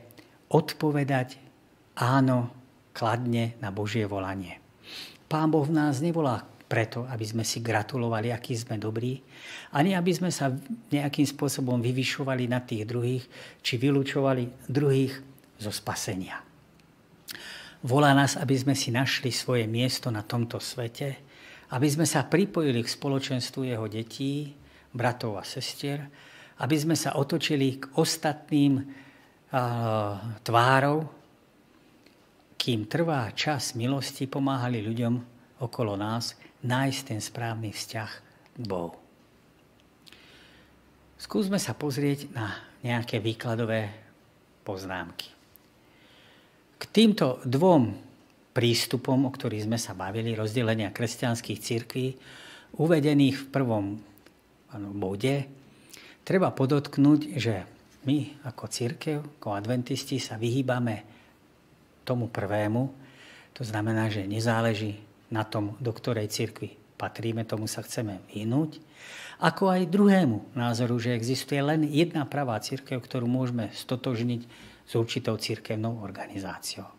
odpovedať 0.52 1.38
áno 1.98 2.50
kladne 2.92 3.54
na 3.62 3.70
Božie 3.70 4.04
volanie. 4.04 4.58
Pán 5.30 5.54
Boh 5.54 5.62
v 5.62 5.76
nás 5.76 6.02
nevolá 6.02 6.42
preto, 6.68 7.08
aby 7.08 7.24
sme 7.24 7.44
si 7.46 7.64
gratulovali, 7.64 8.28
aký 8.28 8.52
sme 8.52 8.76
dobrí, 8.76 9.24
ani 9.72 9.96
aby 9.96 10.12
sme 10.12 10.28
sa 10.28 10.52
nejakým 10.92 11.24
spôsobom 11.24 11.80
vyvyšovali 11.80 12.44
na 12.44 12.60
tých 12.60 12.84
druhých, 12.84 13.24
či 13.64 13.80
vylúčovali 13.80 14.68
druhých 14.68 15.14
zo 15.56 15.72
spasenia. 15.72 16.44
Volá 17.78 18.12
nás, 18.12 18.34
aby 18.36 18.58
sme 18.58 18.74
si 18.74 18.90
našli 18.90 19.30
svoje 19.30 19.64
miesto 19.70 20.10
na 20.10 20.26
tomto 20.26 20.58
svete, 20.58 21.27
aby 21.68 21.88
sme 21.88 22.08
sa 22.08 22.24
pripojili 22.24 22.80
k 22.80 22.94
spoločenstvu 22.94 23.68
jeho 23.68 23.86
detí, 23.88 24.56
bratov 24.88 25.36
a 25.36 25.44
sestier, 25.44 26.08
aby 26.58 26.76
sme 26.76 26.96
sa 26.96 27.20
otočili 27.20 27.76
k 27.78 27.92
ostatným 28.00 28.80
tvárov, 30.42 30.98
kým 32.58 32.90
trvá 32.90 33.30
čas 33.32 33.78
milosti, 33.78 34.26
pomáhali 34.26 34.82
ľuďom 34.82 35.14
okolo 35.62 35.94
nás 35.94 36.34
nájsť 36.64 37.00
ten 37.06 37.20
správny 37.22 37.70
vzťah 37.70 38.10
k 38.58 38.64
Bohu. 38.66 38.98
Skúsme 41.18 41.58
sa 41.58 41.74
pozrieť 41.74 42.30
na 42.34 42.58
nejaké 42.82 43.18
výkladové 43.22 43.90
poznámky. 44.62 45.30
K 46.78 46.82
týmto 46.94 47.42
dvom 47.42 48.07
prístupom, 48.58 49.22
o 49.22 49.30
ktorých 49.30 49.70
sme 49.70 49.78
sa 49.78 49.94
bavili, 49.94 50.34
rozdelenia 50.34 50.90
kresťanských 50.90 51.62
církví, 51.62 52.06
uvedených 52.74 53.46
v 53.46 53.46
prvom 53.54 53.86
bode, 54.98 55.46
treba 56.26 56.50
podotknúť, 56.50 57.38
že 57.38 57.62
my 58.02 58.42
ako 58.50 58.66
církev, 58.66 59.18
ako 59.38 59.54
adventisti 59.54 60.18
sa 60.18 60.34
vyhýbame 60.34 61.06
tomu 62.02 62.26
prvému, 62.26 62.90
to 63.54 63.62
znamená, 63.62 64.10
že 64.10 64.26
nezáleží 64.26 64.98
na 65.30 65.46
tom, 65.46 65.78
do 65.78 65.94
ktorej 65.94 66.26
cirkvi 66.26 66.74
patríme, 66.98 67.46
tomu 67.46 67.70
sa 67.70 67.86
chceme 67.86 68.26
vyhnúť. 68.34 68.82
Ako 69.38 69.70
aj 69.70 69.86
druhému 69.86 70.58
názoru, 70.58 70.98
že 70.98 71.14
existuje 71.14 71.62
len 71.62 71.86
jedna 71.86 72.26
pravá 72.26 72.58
církev, 72.58 72.98
ktorú 72.98 73.30
môžeme 73.30 73.70
stotožniť 73.70 74.42
s 74.82 74.92
určitou 74.98 75.38
církevnou 75.38 76.02
organizáciou. 76.02 76.97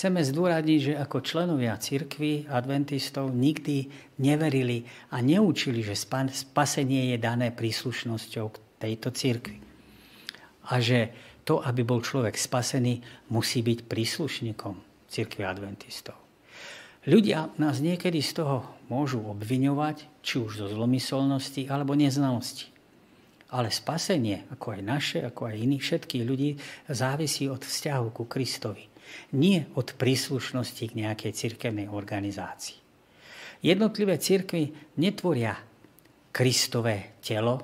Chceme 0.00 0.24
zdôradiť, 0.24 0.80
že 0.80 0.94
ako 0.96 1.20
členovia 1.20 1.76
církvy 1.76 2.48
adventistov 2.48 3.36
nikdy 3.36 3.84
neverili 4.16 4.88
a 5.12 5.20
neučili, 5.20 5.84
že 5.84 5.92
spasenie 5.92 7.12
je 7.12 7.20
dané 7.20 7.52
príslušnosťou 7.52 8.46
k 8.48 8.60
tejto 8.80 9.12
církvi. 9.12 9.60
A 10.72 10.80
že 10.80 11.12
to, 11.44 11.60
aby 11.60 11.84
bol 11.84 12.00
človek 12.00 12.32
spasený, 12.32 13.04
musí 13.28 13.60
byť 13.60 13.84
príslušníkom 13.84 15.04
církvy 15.12 15.44
adventistov. 15.44 16.16
Ľudia 17.04 17.52
nás 17.60 17.84
niekedy 17.84 18.24
z 18.24 18.40
toho 18.40 18.80
môžu 18.88 19.20
obviňovať, 19.20 20.24
či 20.24 20.40
už 20.40 20.64
zo 20.64 20.66
zlomyselnosti 20.72 21.68
alebo 21.68 21.92
neznalosti. 21.92 22.72
Ale 23.52 23.68
spasenie, 23.68 24.48
ako 24.48 24.80
aj 24.80 24.80
naše, 24.80 25.18
ako 25.20 25.52
aj 25.52 25.60
iných 25.60 25.84
všetkých 25.84 26.24
ľudí, 26.24 26.56
závisí 26.88 27.52
od 27.52 27.60
vzťahu 27.60 28.08
ku 28.16 28.24
Kristovi. 28.24 28.88
Nie 29.36 29.70
od 29.76 29.94
príslušnosti 29.94 30.84
k 30.90 30.98
nejakej 30.98 31.32
cirkevnej 31.32 31.86
organizácii. 31.86 32.78
Jednotlivé 33.60 34.16
cirkvy 34.16 34.96
netvoria 34.96 35.56
Kristové 36.30 37.20
telo, 37.20 37.60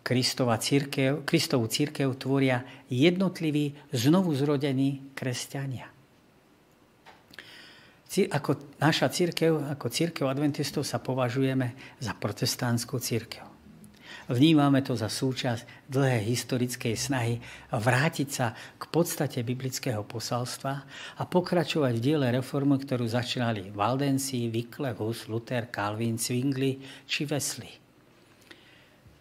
Kristova 0.00 0.56
církev, 0.58 1.22
Kristovú 1.22 1.68
církev 1.68 2.16
tvoria 2.16 2.64
jednotliví 2.88 3.76
znovu 3.94 4.32
zrodení 4.34 5.12
kresťania 5.14 6.00
ako 8.10 8.74
naša 8.82 9.06
církev, 9.06 9.70
ako 9.70 9.86
církev 9.86 10.26
adventistov 10.26 10.82
sa 10.82 10.98
považujeme 10.98 11.78
za 12.02 12.10
protestantskú 12.18 12.98
církev. 12.98 13.49
Vnímame 14.30 14.78
to 14.86 14.94
za 14.94 15.10
súčasť 15.10 15.90
dlhé 15.90 16.22
historickej 16.22 16.94
snahy 16.94 17.42
vrátiť 17.74 18.28
sa 18.30 18.54
k 18.54 18.86
podstate 18.86 19.42
biblického 19.42 20.06
posalstva 20.06 20.86
a 21.18 21.22
pokračovať 21.26 21.98
v 21.98 22.04
diele 22.04 22.26
reformy, 22.30 22.78
ktorú 22.78 23.10
začínali 23.10 23.74
Valdensi, 23.74 24.46
Wycliffe, 24.46 25.02
Hus, 25.02 25.26
Luther, 25.26 25.66
Calvin, 25.66 26.14
Zwingli 26.14 26.78
či 27.10 27.26
Wesley. 27.26 27.74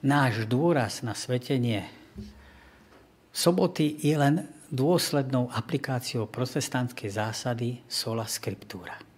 Náš 0.05 0.45
dôraz 0.45 1.01
na 1.01 1.17
svetenie 1.17 1.89
soboty 3.33 3.97
je 4.05 4.13
len 4.13 4.45
dôslednou 4.69 5.49
aplikáciou 5.49 6.29
protestantskej 6.29 7.09
zásady 7.17 7.81
sola 7.89 8.29
scriptura. 8.29 9.08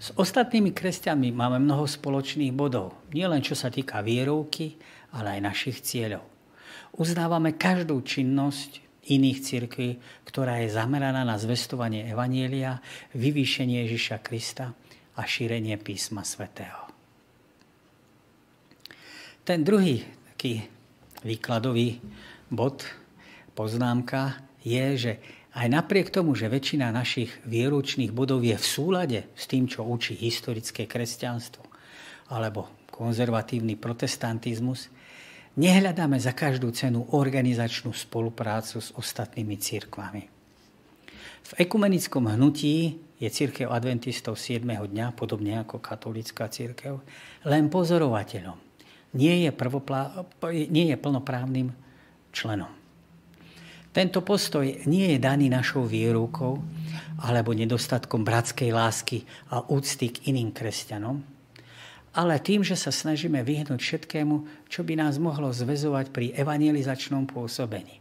S 0.00 0.16
ostatnými 0.16 0.72
kresťanmi 0.72 1.28
máme 1.28 1.60
mnoho 1.60 1.84
spoločných 1.84 2.56
bodov, 2.56 2.96
nielen 3.12 3.44
čo 3.44 3.52
sa 3.52 3.68
týka 3.68 4.00
vierovky, 4.00 4.80
ale 5.12 5.36
aj 5.36 5.40
našich 5.44 5.84
cieľov. 5.84 6.24
Uznávame 6.96 7.60
každú 7.60 8.00
činnosť 8.00 8.80
iných 9.12 9.38
cirkví, 9.44 9.90
ktorá 10.24 10.64
je 10.64 10.72
zameraná 10.72 11.20
na 11.20 11.36
zvestovanie 11.36 12.08
Evanielia, 12.08 12.80
vyvýšenie 13.12 13.84
Ježiša 13.84 14.24
Krista 14.24 14.72
a 15.16 15.22
šírenie 15.28 15.76
písma 15.76 16.24
svätého. 16.24 16.88
Ten 19.44 19.60
druhý 19.60 20.00
taký 20.32 20.64
výkladový 21.28 22.00
bod, 22.48 22.88
poznámka, 23.52 24.48
je, 24.64 24.86
že 24.96 25.12
aj 25.50 25.66
napriek 25.66 26.14
tomu, 26.14 26.38
že 26.38 26.46
väčšina 26.46 26.94
našich 26.94 27.34
vieručných 27.42 28.14
bodov 28.14 28.46
je 28.46 28.54
v 28.54 28.66
súlade 28.66 29.20
s 29.34 29.50
tým, 29.50 29.66
čo 29.66 29.82
učí 29.82 30.14
historické 30.14 30.86
kresťanstvo 30.86 31.66
alebo 32.30 32.70
konzervatívny 32.94 33.74
protestantizmus, 33.74 34.86
nehľadáme 35.58 36.14
za 36.22 36.30
každú 36.30 36.70
cenu 36.70 37.02
organizačnú 37.10 37.90
spoluprácu 37.90 38.78
s 38.78 38.94
ostatnými 38.94 39.58
církvami. 39.58 40.22
V 41.50 41.52
ekumenickom 41.58 42.30
hnutí 42.30 43.02
je 43.18 43.26
církev 43.26 43.66
adventistov 43.66 44.38
7. 44.38 44.62
dňa, 44.62 45.18
podobne 45.18 45.58
ako 45.58 45.82
katolická 45.82 46.46
církev, 46.46 47.02
len 47.42 47.66
pozorovateľom. 47.66 48.54
Nie 49.18 49.42
je, 49.42 49.50
prvoplá, 49.50 50.22
nie 50.70 50.94
je 50.94 50.96
plnoprávnym 50.96 51.74
členom. 52.30 52.79
Tento 53.90 54.22
postoj 54.22 54.62
nie 54.86 55.14
je 55.14 55.18
daný 55.18 55.50
našou 55.50 55.82
vierovkou 55.82 56.62
alebo 57.26 57.50
nedostatkom 57.50 58.22
bratskej 58.22 58.70
lásky 58.70 59.26
a 59.50 59.66
úcty 59.66 60.14
k 60.14 60.30
iným 60.30 60.54
kresťanom, 60.54 61.18
ale 62.14 62.42
tým, 62.42 62.62
že 62.62 62.78
sa 62.78 62.94
snažíme 62.94 63.42
vyhnúť 63.42 63.78
všetkému, 63.82 64.66
čo 64.70 64.86
by 64.86 64.94
nás 64.94 65.18
mohlo 65.18 65.50
zväzovať 65.50 66.14
pri 66.14 66.34
evangelizačnom 66.38 67.26
pôsobení. 67.26 67.98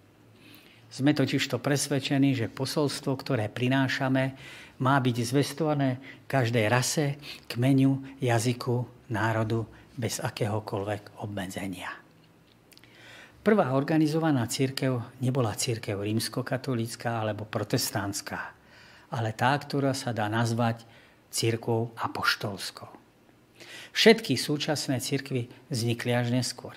Sme 0.90 1.14
totiž 1.14 1.46
to 1.46 1.62
presvedčení, 1.62 2.34
že 2.34 2.50
posolstvo, 2.50 3.14
ktoré 3.14 3.46
prinášame, 3.50 4.34
má 4.82 4.98
byť 4.98 5.16
zvestované 5.22 6.02
každej 6.26 6.66
rase, 6.66 7.22
kmeniu, 7.46 8.02
jazyku, 8.18 9.10
národu 9.14 9.70
bez 9.94 10.18
akéhokoľvek 10.18 11.22
obmedzenia. 11.22 12.09
Prvá 13.40 13.72
organizovaná 13.72 14.44
církev 14.52 15.00
nebola 15.24 15.56
církev 15.56 15.96
rímskokatolícka 15.96 17.24
alebo 17.24 17.48
protestantská, 17.48 18.52
ale 19.16 19.32
tá, 19.32 19.56
ktorá 19.56 19.96
sa 19.96 20.12
dá 20.12 20.28
nazvať 20.28 20.84
církvou 21.32 21.96
apoštolskou. 21.96 22.92
Všetky 23.96 24.36
súčasné 24.36 25.00
církvy 25.00 25.48
vznikli 25.72 26.12
až 26.12 26.36
neskôr. 26.36 26.76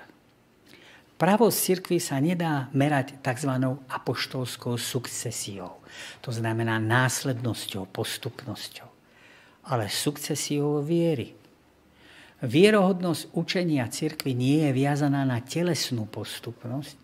Pravosť 1.18 1.58
církvy 1.58 1.98
sa 1.98 2.22
nedá 2.22 2.70
merať 2.70 3.18
tzv. 3.18 3.52
apoštolskou 3.90 4.78
sukcesiou, 4.78 5.82
to 6.22 6.30
znamená 6.30 6.78
následnosťou, 6.78 7.90
postupnosťou, 7.90 8.86
ale 9.66 9.90
sukcesiou 9.90 10.78
viery, 10.78 11.41
Vierohodnosť 12.43 13.38
učenia 13.38 13.86
cirkvi 13.86 14.34
nie 14.34 14.66
je 14.66 14.70
viazaná 14.74 15.22
na 15.22 15.38
telesnú 15.38 16.11
postupnosť, 16.11 16.99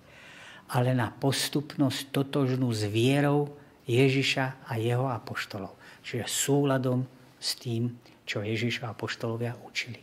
ale 0.74 0.92
na 0.98 1.14
postupnosť 1.14 2.10
totožnú 2.10 2.68
s 2.74 2.82
vierou 2.90 3.54
Ježiša 3.86 4.66
a 4.66 4.76
jeho 4.76 5.06
apoštolov. 5.06 5.78
Čiže 6.02 6.26
súladom 6.26 7.06
s 7.38 7.54
tým, 7.54 7.94
čo 8.26 8.42
Ježiš 8.42 8.82
a 8.82 8.92
apoštolovia 8.92 9.56
učili. 9.62 10.02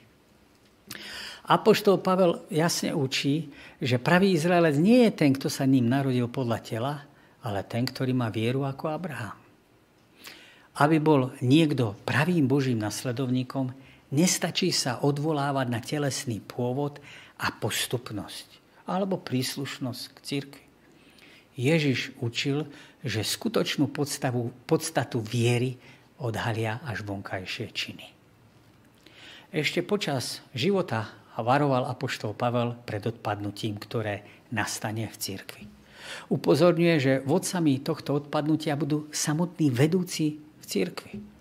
Apoštol 1.46 2.02
Pavel 2.02 2.42
jasne 2.50 2.96
učí, 2.98 3.54
že 3.78 4.02
pravý 4.02 4.34
Izraelec 4.34 4.82
nie 4.82 5.06
je 5.06 5.12
ten, 5.14 5.30
kto 5.36 5.46
sa 5.46 5.70
ním 5.70 5.86
narodil 5.86 6.26
podľa 6.26 6.60
tela, 6.66 6.94
ale 7.46 7.62
ten, 7.62 7.86
ktorý 7.86 8.18
má 8.18 8.34
vieru 8.34 8.66
ako 8.66 8.90
Abraham. 8.90 9.38
aby 10.76 11.00
bol 11.00 11.32
niekto 11.40 11.96
pravým 12.04 12.52
Božím 12.52 12.84
nasledovníkom, 12.84 13.72
nestačí 14.14 14.70
sa 14.70 15.02
odvolávať 15.02 15.68
na 15.70 15.80
telesný 15.82 16.44
pôvod 16.44 17.02
a 17.42 17.50
postupnosť 17.54 18.62
alebo 18.86 19.18
príslušnosť 19.18 20.04
k 20.14 20.18
církvi. 20.22 20.66
Ježiš 21.56 22.14
učil, 22.22 22.70
že 23.02 23.26
skutočnú 23.26 23.90
podstavu, 23.90 24.54
podstatu 24.70 25.24
viery 25.24 25.80
odhalia 26.22 26.84
až 26.86 27.02
vonkajšie 27.08 27.68
činy. 27.72 28.08
Ešte 29.56 29.82
počas 29.82 30.44
života 30.52 31.10
varoval 31.40 31.88
apoštol 31.88 32.36
Pavel 32.36 32.76
pred 32.84 33.04
odpadnutím, 33.08 33.80
ktoré 33.80 34.46
nastane 34.52 35.08
v 35.08 35.16
cirkvi. 35.16 35.64
Upozorňuje, 36.30 36.96
že 37.00 37.24
vodcami 37.24 37.82
tohto 37.82 38.20
odpadnutia 38.20 38.78
budú 38.78 39.10
samotní 39.10 39.74
vedúci 39.74 40.38
v 40.38 40.64
cirkvi. 40.64 41.35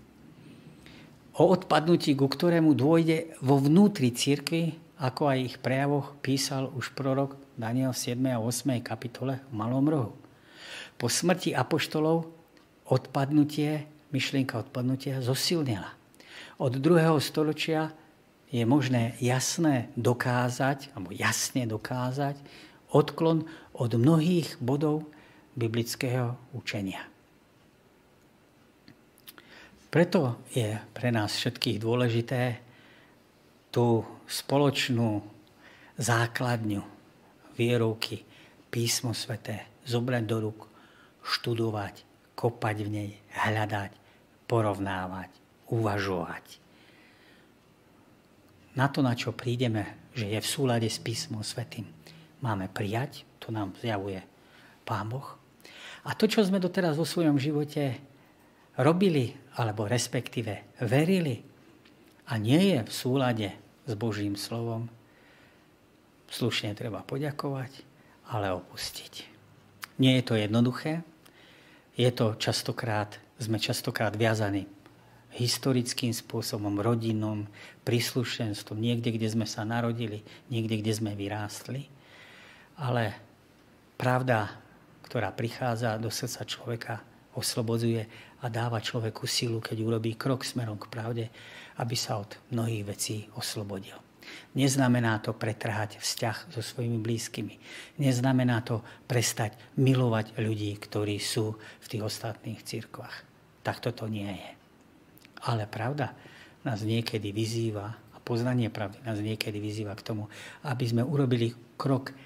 O 1.35 1.51
odpadnutí, 1.51 2.15
ku 2.15 2.31
ktorému 2.31 2.79
dôjde 2.79 3.35
vo 3.43 3.59
vnútri 3.59 4.15
cirkvi, 4.15 4.79
ako 5.03 5.35
aj 5.35 5.39
ich 5.43 5.57
prejavoch 5.59 6.15
písal 6.23 6.71
už 6.71 6.95
prorok 6.95 7.35
Daniel 7.59 7.91
v 7.91 8.15
7. 8.15 8.23
a 8.31 8.39
8. 8.39 8.79
kapitole 8.79 9.43
v 9.51 9.53
Malom 9.59 9.83
rohu. 9.83 10.13
Po 10.95 11.11
smrti 11.11 11.51
apoštolov 11.51 12.31
odpadnutie, 12.87 13.83
myšlienka 14.15 14.63
odpadnutia 14.63 15.27
zosilnila. 15.27 15.91
Od 16.63 16.79
druhého 16.79 17.19
storočia 17.19 17.91
je 18.55 18.63
možné 18.63 19.19
jasné 19.19 19.91
dokázať, 19.99 20.95
alebo 20.95 21.11
jasne 21.11 21.67
dokázať, 21.67 22.39
odklon 22.95 23.43
od 23.75 23.91
mnohých 23.91 24.55
bodov 24.63 25.11
biblického 25.59 26.39
učenia. 26.55 27.03
Preto 29.95 30.43
je 30.51 30.75
pre 30.91 31.15
nás 31.15 31.31
všetkých 31.31 31.79
dôležité 31.79 32.59
tú 33.71 34.03
spoločnú 34.27 35.23
základňu 35.95 36.83
vierovky, 37.55 38.27
písmo 38.75 39.15
sveté, 39.15 39.71
zobrať 39.87 40.25
do 40.27 40.51
rúk, 40.51 40.67
študovať, 41.23 42.03
kopať 42.35 42.77
v 42.83 42.89
nej, 42.91 43.11
hľadať, 43.39 43.95
porovnávať, 44.51 45.31
uvažovať. 45.71 46.59
Na 48.75 48.91
to, 48.91 48.99
na 48.99 49.15
čo 49.15 49.31
prídeme, 49.31 50.11
že 50.11 50.27
je 50.27 50.43
v 50.43 50.51
súlade 50.59 50.91
s 50.91 50.99
písmom 50.99 51.47
svetým, 51.47 51.87
máme 52.43 52.67
prijať, 52.67 53.23
to 53.39 53.55
nám 53.55 53.71
zjavuje 53.79 54.27
Pán 54.83 55.07
Boh. 55.07 55.39
A 56.03 56.19
to, 56.19 56.27
čo 56.27 56.43
sme 56.43 56.59
doteraz 56.59 56.99
vo 56.99 57.07
svojom 57.07 57.39
živote 57.39 57.95
robili, 58.75 59.44
alebo 59.55 59.87
respektíve 59.87 60.79
verili, 60.83 61.43
a 62.25 62.41
nie 62.41 62.75
je 62.75 62.81
v 62.83 62.93
súlade 62.93 63.49
s 63.85 63.93
Božím 63.95 64.35
slovom, 64.35 64.89
slušne 66.33 66.73
treba 66.73 67.05
poďakovať, 67.05 67.85
ale 68.33 68.57
opustiť. 68.57 69.29
Nie 70.01 70.19
je 70.19 70.25
to 70.25 70.35
jednoduché, 70.35 71.05
je 71.95 72.11
to 72.11 72.35
častokrát, 72.41 73.21
sme 73.39 73.61
častokrát 73.61 74.17
viazaní 74.17 74.67
historickým 75.35 76.15
spôsobom, 76.15 76.79
rodinnom, 76.79 77.51
príslušenstvom, 77.83 78.79
niekde, 78.79 79.11
kde 79.19 79.29
sme 79.35 79.47
sa 79.51 79.67
narodili, 79.67 80.23
niekde, 80.47 80.79
kde 80.79 80.93
sme 80.95 81.13
vyrástli. 81.19 81.91
Ale 82.79 83.19
pravda, 83.99 84.55
ktorá 85.11 85.35
prichádza 85.35 85.99
do 85.99 86.11
srdca 86.11 86.43
človeka, 86.47 86.95
oslobodzuje 87.35 88.07
a 88.45 88.53
dáva 88.53 88.85
človeku 88.85 89.25
silu, 89.25 89.65
keď 89.65 89.81
urobí 89.81 90.21
krok 90.21 90.45
smerom 90.45 90.77
k 90.77 90.93
pravde, 90.93 91.25
aby 91.81 91.97
sa 91.97 92.21
od 92.21 92.37
mnohých 92.53 92.85
vecí 92.85 93.17
oslobodil. 93.41 93.97
Neznamená 94.57 95.21
to 95.21 95.33
pretrhať 95.33 96.01
vzťah 96.01 96.53
so 96.53 96.61
svojimi 96.61 97.01
blízkymi. 97.01 97.57
Neznamená 98.01 98.61
to 98.65 98.85
prestať 99.09 99.57
milovať 99.81 100.37
ľudí, 100.41 100.77
ktorí 100.77 101.17
sú 101.21 101.57
v 101.57 101.87
tých 101.89 102.05
ostatných 102.05 102.61
církvách. 102.61 103.17
Tak 103.65 103.81
toto 103.81 104.05
nie 104.09 104.29
je. 104.29 104.51
Ale 105.45 105.69
pravda 105.69 106.13
nás 106.65 106.81
niekedy 106.85 107.33
vyzýva, 107.33 107.89
a 107.93 108.17
poznanie 108.21 108.73
pravdy 108.73 109.01
nás 109.05 109.21
niekedy 109.21 109.61
vyzýva 109.61 109.93
k 109.97 110.05
tomu, 110.05 110.29
aby 110.65 110.85
sme 110.89 111.05
urobili 111.05 111.53
krok 111.77 112.17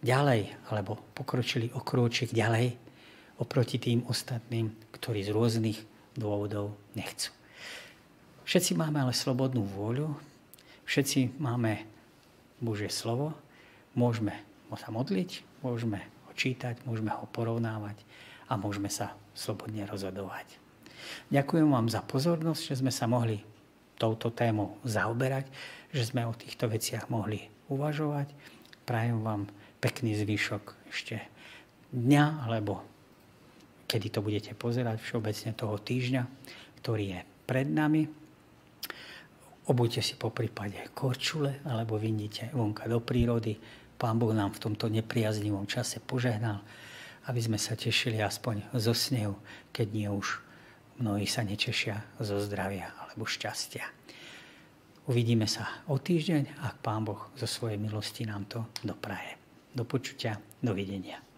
ďalej, 0.00 0.72
alebo 0.72 0.96
pokročili 1.12 1.68
o 1.76 1.84
krôčik 1.84 2.32
ďalej 2.32 2.89
oproti 3.40 3.80
tým 3.80 4.04
ostatným, 4.04 4.70
ktorí 4.92 5.24
z 5.24 5.32
rôznych 5.32 5.78
dôvodov 6.14 6.76
nechcú. 6.92 7.32
Všetci 8.44 8.76
máme 8.76 9.00
ale 9.00 9.16
slobodnú 9.16 9.64
vôľu, 9.64 10.12
všetci 10.84 11.40
máme 11.40 11.86
Božie 12.60 12.92
slovo, 12.92 13.32
môžeme 13.96 14.36
ho 14.68 14.76
sa 14.76 14.92
modliť, 14.92 15.62
môžeme 15.64 16.04
ho 16.28 16.32
čítať, 16.36 16.84
môžeme 16.84 17.10
ho 17.10 17.24
porovnávať 17.32 17.96
a 18.50 18.60
môžeme 18.60 18.92
sa 18.92 19.16
slobodne 19.32 19.88
rozhodovať. 19.88 20.60
Ďakujem 21.32 21.68
vám 21.72 21.88
za 21.88 22.04
pozornosť, 22.04 22.62
že 22.74 22.78
sme 22.84 22.92
sa 22.92 23.08
mohli 23.08 23.40
touto 23.96 24.28
témou 24.28 24.76
zaoberať, 24.84 25.48
že 25.94 26.06
sme 26.10 26.28
o 26.28 26.36
týchto 26.36 26.68
veciach 26.68 27.08
mohli 27.08 27.48
uvažovať. 27.72 28.30
Prajem 28.84 29.22
vám 29.22 29.46
pekný 29.78 30.18
zvyšok 30.18 30.90
ešte 30.90 31.22
dňa, 31.94 32.46
alebo 32.46 32.89
kedy 33.90 34.06
to 34.14 34.22
budete 34.22 34.54
pozerať, 34.54 35.02
všeobecne 35.02 35.50
toho 35.58 35.74
týždňa, 35.74 36.22
ktorý 36.78 37.18
je 37.18 37.20
pred 37.42 37.66
nami. 37.66 38.06
Obujte 39.66 39.98
si 39.98 40.14
po 40.14 40.30
prípade 40.30 40.78
korčule 40.94 41.58
alebo 41.66 41.98
vyndite 41.98 42.54
vonka 42.54 42.86
do 42.86 43.02
prírody. 43.02 43.58
Pán 43.98 44.22
Boh 44.22 44.30
nám 44.30 44.54
v 44.54 44.62
tomto 44.70 44.86
nepriaznivom 44.86 45.66
čase 45.66 45.98
požehnal, 45.98 46.62
aby 47.26 47.40
sme 47.42 47.58
sa 47.58 47.74
tešili 47.74 48.22
aspoň 48.22 48.70
zo 48.78 48.94
snehu, 48.94 49.34
keď 49.74 49.86
nie 49.90 50.06
už 50.06 50.38
mnohí 51.02 51.26
sa 51.26 51.42
nečešia 51.42 52.22
zo 52.22 52.38
zdravia 52.38 52.94
alebo 52.94 53.26
šťastia. 53.26 53.82
Uvidíme 55.10 55.50
sa 55.50 55.82
o 55.90 55.98
týždeň, 55.98 56.62
ak 56.62 56.78
Pán 56.86 57.02
Boh 57.02 57.34
zo 57.34 57.50
svojej 57.50 57.82
milosti 57.82 58.22
nám 58.22 58.46
to 58.46 58.62
dopraje. 58.86 59.34
Do 59.74 59.82
počutia, 59.82 60.38
dovidenia. 60.62 61.29